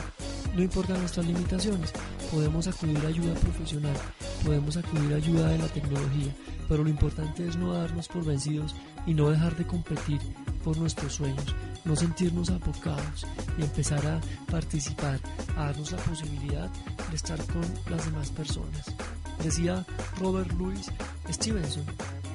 [0.54, 1.92] no importan nuestras limitaciones,
[2.30, 3.96] podemos acudir a ayuda profesional,
[4.44, 6.32] podemos acudir a ayuda de la tecnología,
[6.68, 8.74] pero lo importante es no darnos por vencidos
[9.06, 10.20] y no dejar de competir
[10.62, 13.26] por nuestros sueños, no sentirnos apocados
[13.58, 15.20] y empezar a participar,
[15.56, 16.70] a darnos la posibilidad
[17.10, 18.84] de estar con las demás personas.
[19.42, 19.84] Decía
[20.20, 20.90] Robert Louis
[21.28, 21.84] Stevenson,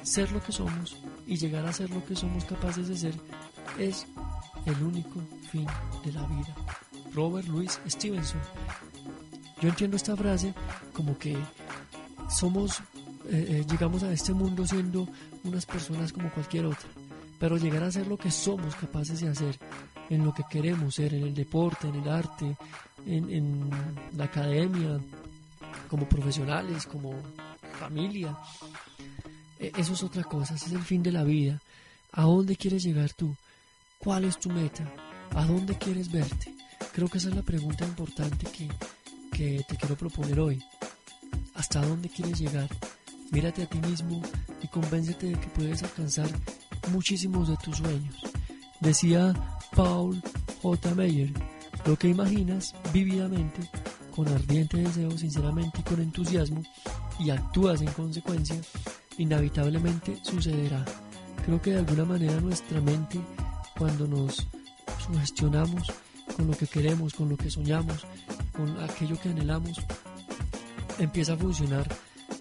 [0.03, 3.13] ser lo que somos y llegar a ser lo que somos capaces de ser
[3.77, 4.05] es
[4.65, 5.65] el único fin
[6.03, 6.55] de la vida.
[7.13, 8.41] Robert Louis Stevenson.
[9.61, 10.53] Yo entiendo esta frase
[10.93, 11.37] como que
[12.29, 12.79] somos,
[13.29, 15.07] eh, eh, llegamos a este mundo siendo
[15.43, 16.89] unas personas como cualquier otra,
[17.39, 19.59] pero llegar a ser lo que somos capaces de hacer,
[20.09, 22.57] en lo que queremos ser, en el deporte, en el arte,
[23.05, 23.69] en, en
[24.15, 24.99] la academia,
[25.89, 27.13] como profesionales, como
[27.79, 28.37] familia,
[29.59, 31.61] e, eso es otra cosa, ese es el fin de la vida.
[32.11, 33.35] ¿A dónde quieres llegar tú?
[33.97, 34.89] ¿Cuál es tu meta?
[35.35, 36.58] ¿A dónde quieres verte?
[36.99, 38.67] Creo que esa es la pregunta importante que,
[39.31, 40.61] que te quiero proponer hoy.
[41.53, 42.67] ¿Hasta dónde quieres llegar?
[43.31, 44.21] Mírate a ti mismo
[44.61, 46.27] y convéncete de que puedes alcanzar
[46.91, 48.15] muchísimos de tus sueños.
[48.81, 49.33] Decía
[49.77, 50.21] Paul
[50.61, 50.93] J.
[50.93, 51.31] Meyer,
[51.85, 53.61] lo que imaginas vívidamente,
[54.13, 56.63] con ardiente deseo, sinceramente y con entusiasmo,
[57.17, 58.59] y actúas en consecuencia,
[59.17, 60.83] inevitablemente sucederá.
[61.45, 63.21] Creo que de alguna manera nuestra mente,
[63.77, 64.45] cuando nos
[64.99, 65.87] sugestionamos
[66.39, 68.05] con lo que queremos, con lo que soñamos,
[68.55, 69.77] con aquello que anhelamos,
[70.97, 71.85] empieza a funcionar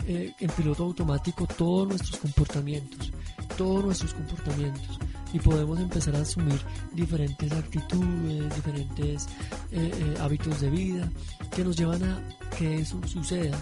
[0.06, 3.10] eh, en piloto automático todos nuestros comportamientos,
[3.56, 5.00] todos nuestros comportamientos.
[5.34, 6.58] y podemos empezar a asumir
[6.94, 9.26] diferentes actitudes, diferentes
[9.72, 11.10] eh, eh, hábitos de vida
[11.54, 12.22] que nos llevan a
[12.56, 13.58] que eso suceda.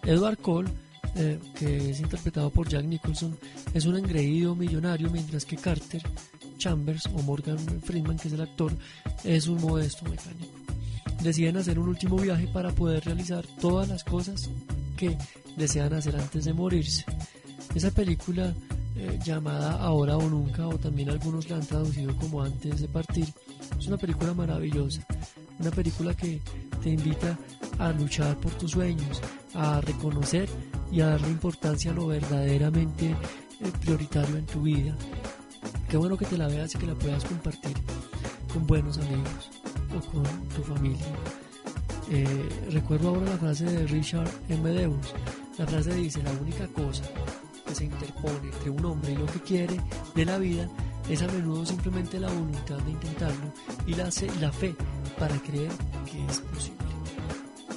[0.05, 0.71] Edward Cole,
[1.17, 3.37] eh, que es interpretado por Jack Nicholson,
[3.75, 6.05] es un engreído millonario, mientras que Carter
[6.57, 8.73] Chambers o Morgan Freeman, que es el actor,
[9.25, 10.53] es un modesto mecánico.
[11.23, 14.51] Deciden hacer un último viaje para poder realizar todas las cosas
[14.97, 15.17] que
[15.57, 17.05] desean hacer antes de morirse.
[17.75, 18.55] Esa película
[18.97, 23.27] eh, llamada Ahora o Nunca, o también algunos la han traducido como Antes de Partir,
[23.79, 25.07] es una película maravillosa,
[25.59, 26.41] una película que
[26.83, 27.39] te invita
[27.79, 29.21] a luchar por tus sueños,
[29.55, 30.49] a reconocer
[30.91, 34.97] y a darle importancia a lo verdaderamente eh, prioritario en tu vida.
[35.89, 37.77] Qué bueno que te la veas y que la puedas compartir
[38.53, 39.51] con buenos amigos
[39.97, 41.07] o con tu familia.
[42.11, 44.69] Eh, recuerdo ahora la frase de Richard M.
[44.71, 45.15] Deus.
[45.59, 47.05] La frase dice, la única cosa
[47.67, 49.81] que se interpone entre un hombre y lo que quiere
[50.15, 50.69] de la vida
[51.09, 53.53] es a menudo simplemente la voluntad de intentarlo
[53.87, 54.11] y la,
[54.41, 54.75] la fe
[55.19, 55.71] para creer
[56.11, 56.77] que es posible.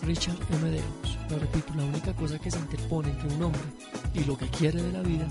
[0.01, 0.71] Richard M.
[0.71, 1.17] Deus.
[1.29, 3.61] Lo repito, la única cosa que se interpone entre un hombre
[4.15, 5.27] y lo que quiere de la vida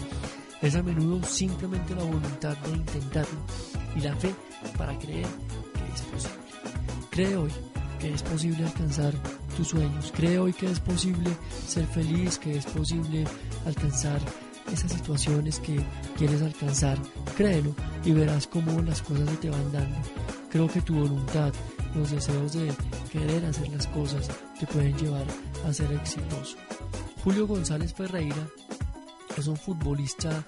[0.62, 3.38] es a menudo simplemente la voluntad de intentarlo
[3.96, 4.34] y la fe
[4.76, 6.38] para creer que es posible.
[7.10, 7.50] Cree hoy
[7.98, 9.12] que es posible alcanzar
[9.56, 10.12] tus sueños.
[10.14, 11.30] Cree hoy que es posible
[11.66, 13.24] ser feliz, que es posible
[13.66, 14.20] alcanzar
[14.72, 15.80] esas situaciones que
[16.16, 16.98] quieres alcanzar.
[17.36, 19.96] Créelo y verás cómo las cosas se te van dando.
[20.50, 21.52] Creo que tu voluntad,
[21.94, 22.72] los deseos de
[23.10, 24.28] querer hacer las cosas
[24.58, 25.24] te pueden llevar
[25.66, 26.56] a ser exitoso.
[27.22, 28.48] Julio González Ferreira
[29.38, 30.44] es un futbolista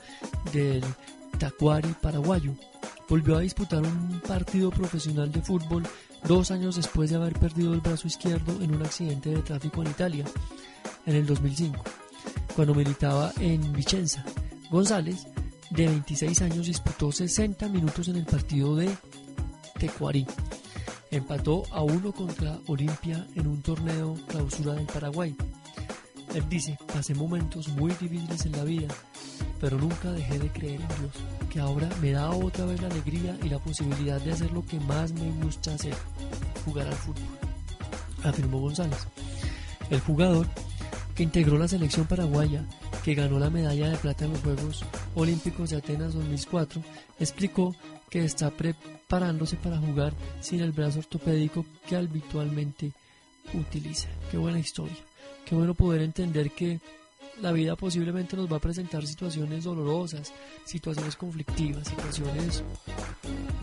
[0.52, 0.84] del
[1.38, 2.54] Tacuari paraguayo.
[3.08, 5.82] Volvió a disputar un partido profesional de fútbol
[6.24, 9.90] dos años después de haber perdido el brazo izquierdo en un accidente de tráfico en
[9.90, 10.24] Italia,
[11.06, 11.82] en el 2005,
[12.54, 14.24] cuando militaba en Vicenza.
[14.70, 15.26] González,
[15.70, 18.90] de 26 años, disputó 60 minutos en el partido de
[19.78, 20.26] Tecuarí.
[21.10, 25.34] Empató a uno contra Olimpia en un torneo clausura del Paraguay.
[26.34, 28.86] Él dice, pasé momentos muy difíciles en la vida,
[29.60, 31.12] pero nunca dejé de creer en Dios,
[31.50, 34.78] que ahora me da otra vez la alegría y la posibilidad de hacer lo que
[34.80, 35.94] más me gusta hacer,
[36.64, 37.24] jugar al fútbol,
[38.22, 39.08] afirmó González.
[39.90, 40.46] El jugador,
[41.16, 42.64] que integró la selección paraguaya,
[43.02, 44.84] que ganó la medalla de plata en los Juegos
[45.16, 46.80] Olímpicos de Atenas 2004,
[47.18, 47.74] explicó
[48.08, 52.92] que está preparándose para jugar sin el brazo ortopédico que habitualmente
[53.52, 54.08] utiliza.
[54.30, 54.96] Qué buena historia.
[55.50, 56.78] Qué bueno poder entender que
[57.42, 60.32] la vida posiblemente nos va a presentar situaciones dolorosas,
[60.64, 62.62] situaciones conflictivas, situaciones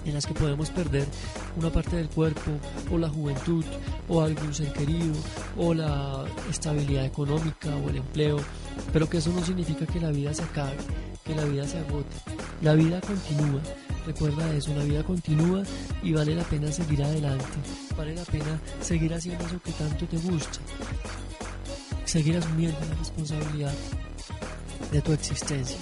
[0.03, 1.05] en las que podemos perder
[1.55, 2.51] una parte del cuerpo
[2.91, 3.63] o la juventud
[4.09, 5.13] o algún ser querido
[5.55, 8.37] o la estabilidad económica o el empleo,
[8.91, 10.75] pero que eso no significa que la vida se acabe,
[11.23, 12.17] que la vida se agote.
[12.63, 13.61] La vida continúa,
[14.05, 15.63] recuerda eso, la vida continúa
[16.03, 17.45] y vale la pena seguir adelante,
[17.95, 20.59] vale la pena seguir haciendo eso que tanto te gusta
[22.07, 23.73] seguir asumiendo la responsabilidad
[24.91, 25.77] de tu existencia.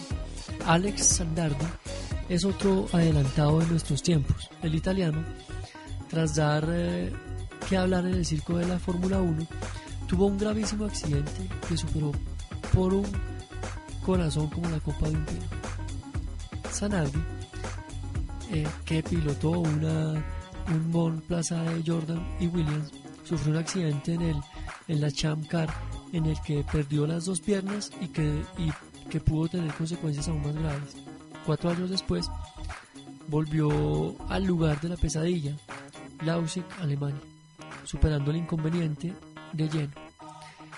[0.66, 1.66] Alex Sandardi
[2.30, 4.50] es otro adelantado de nuestros tiempos.
[4.64, 5.24] El italiano,
[6.10, 7.14] tras dar eh,
[7.70, 9.46] que hablar en el circo de la Fórmula 1,
[10.08, 12.12] tuvo un gravísimo accidente que superó
[12.74, 13.06] por un
[14.04, 15.46] corazón como la copa de un pino.
[16.72, 17.24] Sanardi,
[18.52, 20.26] eh, que pilotó una,
[20.74, 22.92] un Mon Plaza de Jordan y Williams,
[23.24, 24.38] sufrió un accidente en, el,
[24.88, 25.70] en la Champ Car
[26.14, 28.72] en el que perdió las dos piernas y que, y
[29.10, 30.96] que pudo tener consecuencias aún más graves.
[31.46, 32.30] Cuatro años después,
[33.28, 35.56] volvió al lugar de la pesadilla,
[36.24, 37.22] Lausig, Alemania,
[37.84, 39.14] superando el inconveniente
[39.54, 39.94] de lleno.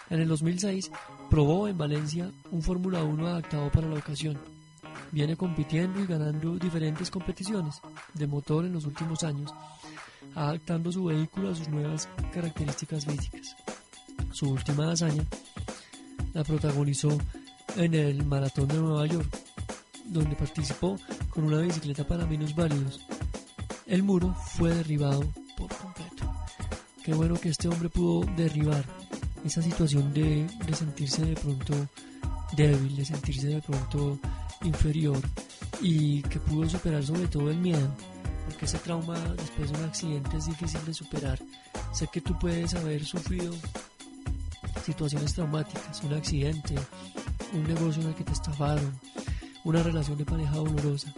[0.10, 0.92] En el 2006,
[1.30, 4.38] probó en Valencia un Fórmula 1 adaptado para la ocasión.
[5.12, 7.82] Viene compitiendo y ganando diferentes competiciones
[8.14, 9.54] de motor en los últimos años,
[10.36, 13.56] adaptando su vehículo a sus nuevas características físicas.
[14.32, 15.24] Su última hazaña
[16.34, 17.18] la protagonizó
[17.76, 19.30] en el Maratón de Nueva York,
[20.06, 20.98] donde participó
[21.30, 23.02] con una bicicleta para válidos.
[23.86, 25.24] El muro fue derribado
[25.56, 26.32] por completo.
[27.04, 28.84] Qué bueno que este hombre pudo derribar
[29.46, 31.74] esa situación de, de sentirse de pronto
[32.56, 34.20] débil, de sentirse de pronto
[34.64, 35.20] inferior
[35.82, 37.96] y que pudo superar sobre todo el miedo,
[38.46, 41.40] porque ese trauma después de un accidente es difícil de superar.
[41.94, 43.54] Sé que tú puedes haber sufrido
[44.88, 46.76] situaciones traumáticas, un accidente,
[47.54, 48.98] un negocio en el que te estafaron,
[49.66, 51.14] una relación de pareja dolorosa.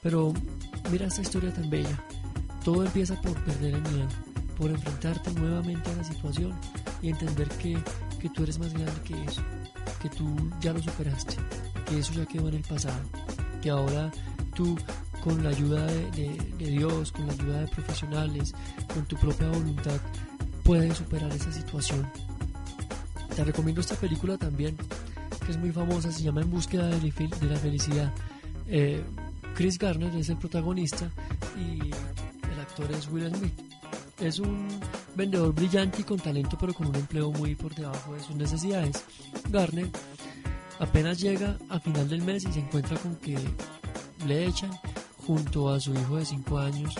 [0.00, 0.32] Pero
[0.92, 1.98] mira esta historia tan bella.
[2.64, 4.08] Todo empieza por perder el miedo,
[4.56, 6.54] por enfrentarte nuevamente a la situación
[7.02, 7.76] y entender que,
[8.20, 9.42] que tú eres más grande que eso,
[10.00, 10.24] que tú
[10.60, 11.34] ya lo superaste,
[11.86, 13.00] que eso ya quedó en el pasado,
[13.60, 14.12] que ahora
[14.54, 14.78] tú
[15.24, 18.54] con la ayuda de, de, Dios, con la ayuda de profesionales,
[18.94, 20.00] con tu propia voluntad,
[20.62, 22.08] puedes superar esa situación.
[23.36, 24.76] Te recomiendo esta película también,
[25.44, 28.12] que es muy famosa, se llama En búsqueda de, la felicidad.
[28.68, 29.02] Eh,
[29.54, 31.10] Chris Garner es el protagonista
[31.56, 33.52] y el actor es Will Smith.
[34.20, 34.68] Es un
[35.16, 39.04] vendedor brillante y con talento, pero con un empleo muy por debajo de sus necesidades.
[39.50, 39.90] Garner
[40.78, 43.36] apenas llega a final del mes y se encuentra con que
[44.26, 44.70] le echan
[45.26, 46.94] junto a su hijo de 5 años,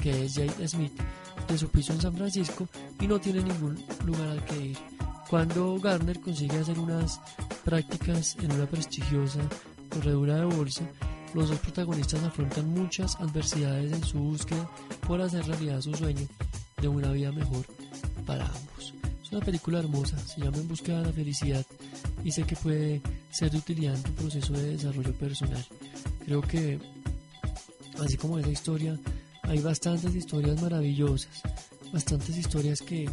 [0.00, 0.92] que es Jade Smith,
[1.46, 2.68] de su piso en San Francisco
[3.00, 4.95] y no tiene ningún lugar al que ir.
[5.28, 7.20] Cuando Garner consigue hacer unas
[7.64, 9.40] prácticas en una prestigiosa
[9.90, 10.84] corredura de bolsa,
[11.34, 14.70] los dos protagonistas afrontan muchas adversidades en su búsqueda
[15.06, 16.26] por hacer realidad su sueño
[16.80, 17.66] de una vida mejor
[18.24, 18.94] para ambos.
[19.20, 21.66] Es una película hermosa, se llama En búsqueda de la felicidad
[22.22, 25.66] y sé que puede ser de utilidad en tu proceso de desarrollo personal.
[26.24, 26.78] Creo que,
[28.00, 28.96] así como esa historia,
[29.42, 31.42] hay bastantes historias maravillosas,
[31.92, 33.08] bastantes historias que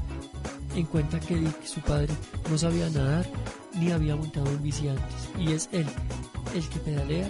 [0.76, 2.14] en cuenta que Dick, su padre,
[2.50, 3.26] no sabía nadar
[3.80, 5.86] ni había montado en bici antes, y es él
[6.54, 7.30] el que pedalea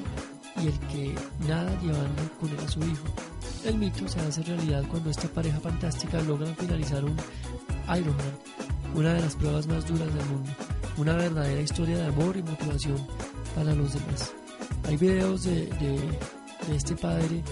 [0.61, 1.15] y el que
[1.47, 3.05] nada llevando con él a su hijo.
[3.65, 7.15] El mito se hace realidad cuando esta pareja fantástica logra finalizar un
[7.87, 8.37] Ironman,
[8.95, 10.49] una de las pruebas más duras del mundo,
[10.97, 12.97] una verdadera historia de amor y motivación
[13.55, 14.33] para los demás.
[14.87, 15.69] Hay videos de,
[16.73, 17.43] este padre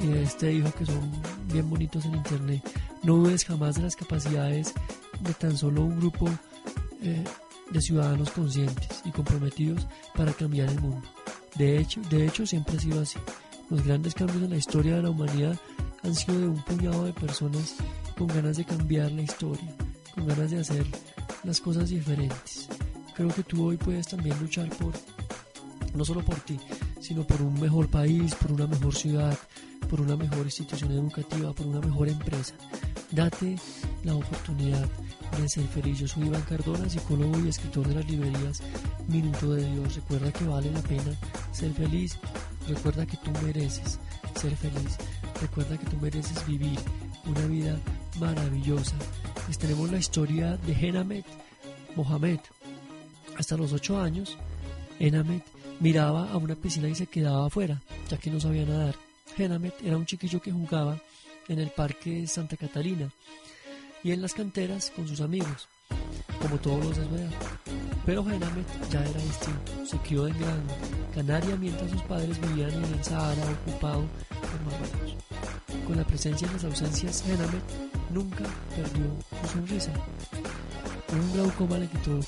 [0.00, 1.10] y de este hijo que son
[1.52, 2.62] bien bonitos en internet.
[3.02, 4.74] No dudes jamás de las capacidades
[5.20, 6.28] de tan solo un grupo
[7.02, 7.24] eh,
[7.70, 11.06] de ciudadanos conscientes y comprometidos para cambiar el mundo.
[11.56, 13.18] De hecho, de hecho siempre ha sido así.
[13.70, 15.58] Los grandes cambios en la historia de la humanidad
[16.02, 17.76] han sido de un puñado de personas
[18.16, 19.74] con ganas de cambiar la historia,
[20.14, 20.86] con ganas de hacer
[21.42, 22.68] las cosas diferentes.
[23.14, 24.92] Creo que tú hoy puedes también luchar por,
[25.94, 26.58] no solo por ti,
[27.00, 29.38] sino por un mejor país, por una mejor ciudad,
[29.88, 32.54] por una mejor institución educativa, por una mejor empresa.
[33.10, 33.56] Date
[34.02, 34.88] la oportunidad
[35.42, 35.98] de ser feliz.
[35.98, 38.62] Yo soy Iván Cardona, psicólogo y escritor de las librerías
[39.08, 39.96] Minuto de Dios.
[39.96, 41.16] Recuerda que vale la pena
[41.52, 42.18] ser feliz
[42.68, 43.98] Recuerda que tú mereces
[44.40, 44.96] ser feliz.
[45.40, 46.78] Recuerda que tú mereces vivir
[47.26, 47.78] una vida
[48.18, 48.94] maravillosa.
[49.48, 51.26] Les tenemos la historia de Enamet
[51.94, 52.40] Mohamed.
[53.36, 54.38] Hasta los 8 años,
[54.98, 55.44] Enamet
[55.80, 58.94] miraba a una piscina y se quedaba afuera, ya que no sabía nadar.
[59.36, 60.98] Enamet era un chiquillo que jugaba
[61.48, 63.10] en el parque Santa Catalina
[64.04, 65.66] y en las canteras con sus amigos,
[66.40, 67.28] como todos los de.
[68.04, 70.62] Pero Genamet ya era distinto, se crió en Gran
[71.14, 75.16] Canaria mientras sus padres vivían en el Sahara ocupado por Marruecos.
[75.86, 77.62] Con la presencia y las ausencias, Genamet
[78.10, 78.44] nunca
[78.76, 79.06] perdió
[79.40, 79.92] su sonrisa.
[81.10, 82.20] Un glaucoma le quitó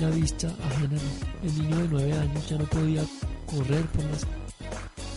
[0.00, 1.44] la vista a Genamet.
[1.44, 3.04] El niño de nueve años ya no podía
[3.46, 4.26] correr por las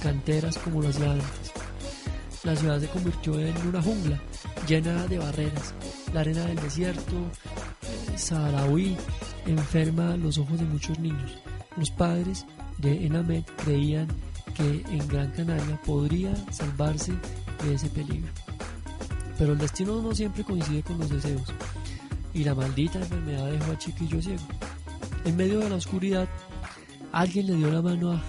[0.03, 1.51] canteras como lo hacía antes.
[2.43, 4.21] La ciudad se convirtió en una jungla
[4.67, 5.73] llena de barreras
[6.13, 7.31] La arena del desierto,
[8.15, 8.95] saharaui,
[9.47, 11.39] enferma los ojos de muchos niños.
[11.75, 12.45] Los padres
[12.77, 14.07] de Enamet creían
[14.53, 17.13] que en Gran Canaria podría salvarse
[17.63, 18.31] de ese peligro.
[19.39, 21.51] Pero el destino no siempre coincide con los deseos,
[22.33, 24.43] y la maldita enfermedad dejó a Chiquillo ciego.
[25.25, 26.27] En medio de la oscuridad,
[27.11, 28.21] alguien le dio la mano a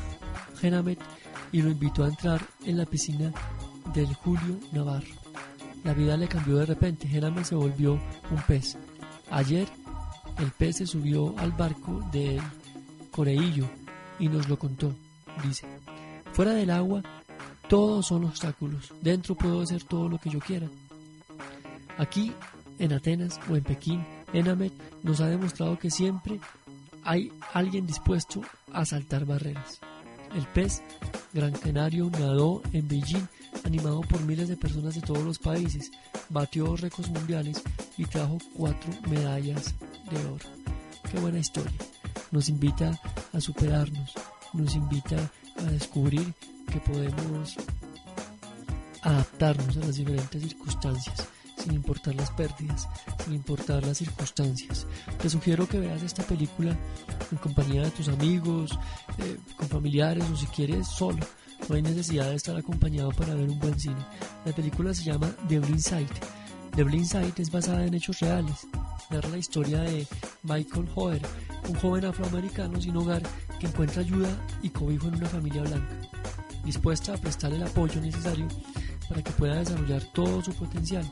[0.59, 0.99] Genamet
[1.53, 3.30] y lo invitó a entrar en la piscina
[3.93, 5.24] del Julio Navarro.
[5.85, 8.76] La vida le cambió de repente, Genamet se volvió un pez.
[9.30, 9.68] Ayer
[10.39, 12.41] el pez se subió al barco del
[13.11, 13.68] Coreillo
[14.18, 14.93] y nos lo contó,
[15.45, 15.66] dice.
[16.32, 17.03] Fuera del agua,
[17.68, 18.93] todos son obstáculos.
[19.01, 20.68] Dentro puedo hacer todo lo que yo quiera.
[21.99, 22.32] Aquí,
[22.78, 24.72] en Atenas o en Pekín, Enamet
[25.03, 26.41] nos ha demostrado que siempre
[27.05, 28.41] hay alguien dispuesto
[28.72, 29.80] a saltar barreras.
[30.35, 30.82] El pez
[31.32, 33.28] Gran Canario nadó en Beijing
[33.64, 35.90] animado por miles de personas de todos los países,
[36.28, 37.62] batió récords mundiales
[37.96, 39.74] y trajo cuatro medallas
[40.10, 40.44] de oro.
[41.10, 41.72] Qué buena historia.
[42.30, 42.98] Nos invita
[43.32, 44.12] a superarnos,
[44.52, 45.16] nos invita
[45.56, 46.34] a descubrir
[46.70, 47.56] que podemos
[49.02, 52.88] adaptarnos a las diferentes circunstancias, sin importar las pérdidas,
[53.24, 54.86] sin importar las circunstancias.
[55.20, 56.76] Te sugiero que veas esta película
[57.30, 58.78] en compañía de tus amigos,
[59.18, 61.24] eh, con familiares o si quieres solo.
[61.68, 64.04] No hay necesidad de estar acompañado para ver un buen cine.
[64.44, 66.06] La película se llama The Blind Side.
[66.76, 68.66] The Blind Side es basada en hechos reales.
[69.10, 70.06] Narra la historia de
[70.42, 71.22] Michael Hoer,
[71.68, 73.22] un joven afroamericano sin hogar
[73.58, 74.28] que encuentra ayuda
[74.62, 75.94] y cobijo en una familia blanca,
[76.64, 78.46] dispuesta a prestarle el apoyo necesario
[79.08, 81.10] para que pueda desarrollar todo su potencial,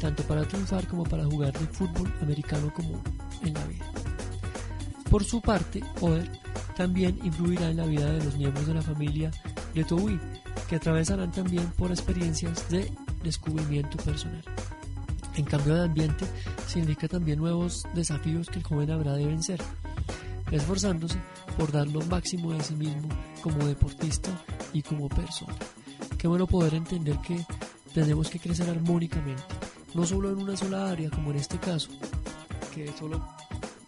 [0.00, 3.02] tanto para triunfar como para jugar de fútbol americano como
[3.42, 3.86] en la vida.
[5.10, 6.30] Por su parte, Oder
[6.76, 9.30] también influirá en la vida de los miembros de la familia
[9.74, 10.20] Letowii,
[10.68, 12.92] que atravesarán también por experiencias de
[13.22, 14.42] descubrimiento personal.
[15.36, 16.26] En cambio de ambiente,
[16.66, 19.60] significa también nuevos desafíos que el joven habrá de vencer,
[20.50, 21.18] esforzándose
[21.56, 23.08] por dar lo máximo de sí mismo
[23.42, 24.30] como deportista
[24.72, 25.54] y como persona.
[26.18, 27.44] Qué bueno poder entender que
[27.94, 29.42] tenemos que crecer armónicamente,
[29.94, 31.90] no solo en una sola área, como en este caso,
[32.74, 33.26] que solo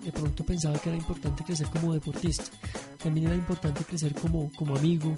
[0.00, 2.44] de pronto pensaba que era importante crecer como deportista,
[3.02, 5.16] también era importante crecer como, como amigo,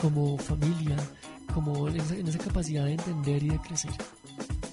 [0.00, 0.96] como familia,
[1.52, 3.92] como en esa, en esa capacidad de entender y de crecer.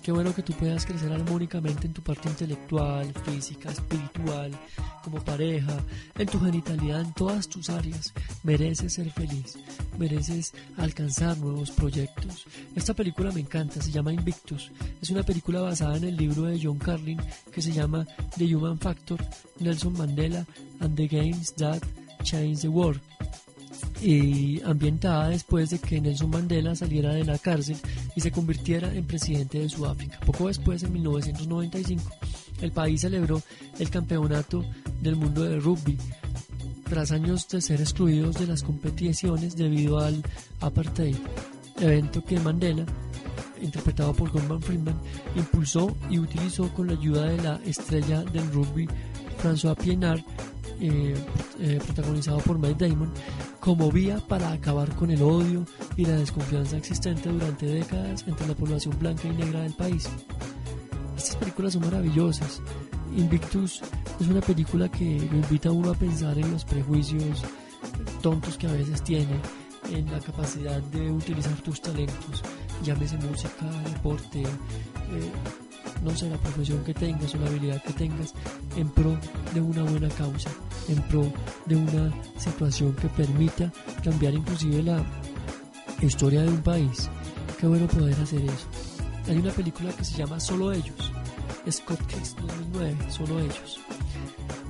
[0.04, 4.52] Qué bueno que tú puedas crecer armónicamente en tu parte intelectual, física, espiritual,
[5.02, 5.78] como pareja,
[6.18, 8.14] en tu genitalidad, en todas tus áreas.
[8.44, 9.58] Mereces ser feliz,
[9.98, 12.46] mereces alcanzar nuevos proyectos.
[12.76, 14.74] Esta película me encanta, se llama Invictus.
[15.02, 17.22] Es una película basada en el libro de John Carlin
[17.54, 18.06] que se llama
[18.38, 19.26] The Human Factor,
[19.60, 20.46] Nelson Mandela
[20.82, 21.80] and the Games That
[22.24, 23.13] Changed the World
[24.04, 27.78] y ambientada después de que Nelson Mandela saliera de la cárcel
[28.16, 30.20] y se convirtiera en presidente de Sudáfrica.
[30.26, 32.12] Poco después, en 1995,
[32.62, 33.42] el país celebró
[33.80, 34.66] el campeonato
[35.02, 35.98] del mundo de rugby,
[36.90, 40.22] tras años de ser excluidos de las competiciones debido al
[40.60, 41.16] apartheid,
[41.80, 42.86] evento que Mandela,
[43.62, 45.00] interpretado por Gordon Freeman,
[45.36, 48.88] impulsó y utilizó con la ayuda de la estrella del rugby
[49.42, 50.24] François Pienaar,
[50.82, 51.16] eh,
[51.60, 53.12] eh, protagonizado por Mike Damon,
[53.64, 58.56] como vía para acabar con el odio y la desconfianza existente durante décadas entre la
[58.56, 60.10] población blanca y negra del país.
[61.16, 62.62] Estas películas son maravillosas.
[63.16, 63.82] Invictus
[64.20, 67.42] es una película que lo invita a uno a pensar en los prejuicios
[68.22, 69.40] tontos que a veces tiene,
[69.90, 72.44] en la capacidad de utilizar tus talentos,
[72.84, 75.32] llámese música, deporte, eh,
[76.02, 78.34] no sé, la profesión que tengas o la habilidad que tengas
[78.76, 79.18] en pro
[79.54, 80.50] de una buena causa,
[80.88, 81.32] en pro
[81.66, 83.72] de una situación que permita
[84.04, 85.04] cambiar inclusive la
[86.02, 87.10] historia de un país.
[87.60, 88.68] Qué bueno poder hacer eso.
[89.28, 91.12] Hay una película que se llama Solo ellos,
[91.72, 93.80] Scott Case 2009, Solo ellos.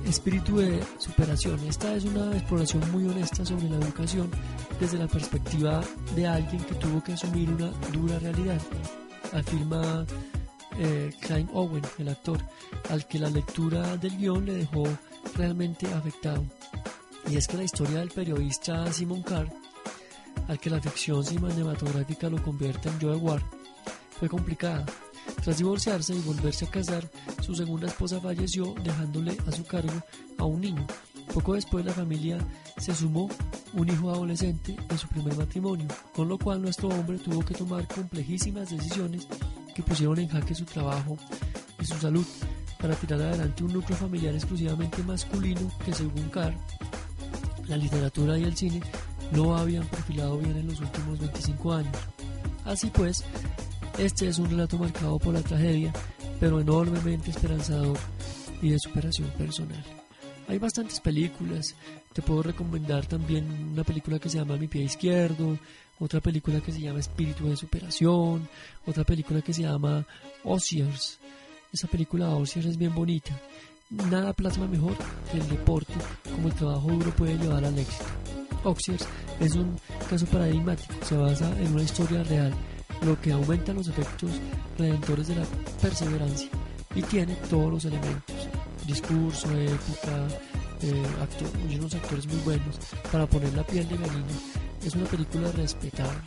[0.06, 1.58] Espíritu de superación.
[1.66, 4.30] Esta es una exploración muy honesta sobre la educación
[4.78, 5.80] desde la perspectiva
[6.14, 8.60] de alguien que tuvo que asumir una dura realidad.
[9.32, 10.04] Afirma
[10.78, 12.38] eh, Klein Owen, el actor,
[12.90, 14.84] al que la lectura del guion le dejó
[15.36, 16.44] realmente afectado.
[17.30, 19.48] Y es que la historia del periodista Simon Carr,
[20.48, 23.42] al que la ficción cinematográfica lo convierte en Joe Ward,
[24.18, 24.84] fue complicada.
[25.42, 27.10] Tras divorciarse y volverse a casar,
[27.40, 30.02] su segunda esposa falleció dejándole a su cargo
[30.38, 30.86] a un niño.
[31.32, 32.38] Poco después la familia
[32.78, 33.28] se sumó
[33.72, 37.88] un hijo adolescente en su primer matrimonio, con lo cual nuestro hombre tuvo que tomar
[37.88, 39.26] complejísimas decisiones
[39.74, 41.16] que pusieron en jaque su trabajo
[41.80, 42.26] y su salud
[42.80, 46.54] para tirar adelante un núcleo familiar exclusivamente masculino que según Carr,
[47.66, 48.80] la literatura y el cine
[49.32, 51.96] no habían perfilado bien en los últimos 25 años.
[52.64, 53.24] Así pues,
[53.98, 55.92] este es un relato marcado por la tragedia,
[56.40, 57.98] pero enormemente esperanzador
[58.60, 59.84] y de superación personal.
[60.48, 61.74] Hay bastantes películas,
[62.14, 65.58] te puedo recomendar también una película que se llama Mi pie izquierdo,
[65.98, 68.48] otra película que se llama Espíritu de superación,
[68.86, 70.06] otra película que se llama
[70.44, 71.18] Osiers.
[71.72, 73.38] Esa película Osiers es bien bonita.
[73.90, 74.94] Nada plasma mejor
[75.30, 75.92] que el deporte,
[76.30, 78.04] como el trabajo duro puede llevar al éxito.
[78.62, 79.06] Osiers
[79.40, 79.76] es un
[80.08, 82.54] caso paradigmático, se basa en una historia real,
[83.04, 84.30] lo que aumenta los efectos
[84.78, 85.44] redentores de la
[85.82, 86.48] perseverancia
[86.94, 88.36] y tiene todos los elementos,
[88.86, 90.28] discurso, épica,
[90.84, 92.78] eh, unos actores muy buenos
[93.10, 94.26] para poner la piel de gallina.
[94.84, 96.20] Es una película respetable.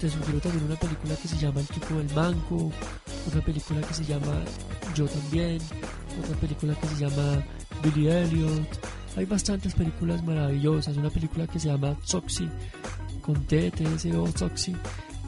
[0.00, 2.72] Te sugiero también una película que se llama El tipo del banco,
[3.28, 4.42] otra película que se llama
[4.94, 5.58] Yo también,
[6.22, 7.44] otra película que se llama
[7.82, 8.80] Billy Elliot.
[9.16, 12.48] Hay bastantes películas maravillosas, una película que se llama Soxy,
[13.20, 14.74] con T, T, S, O, Soxy,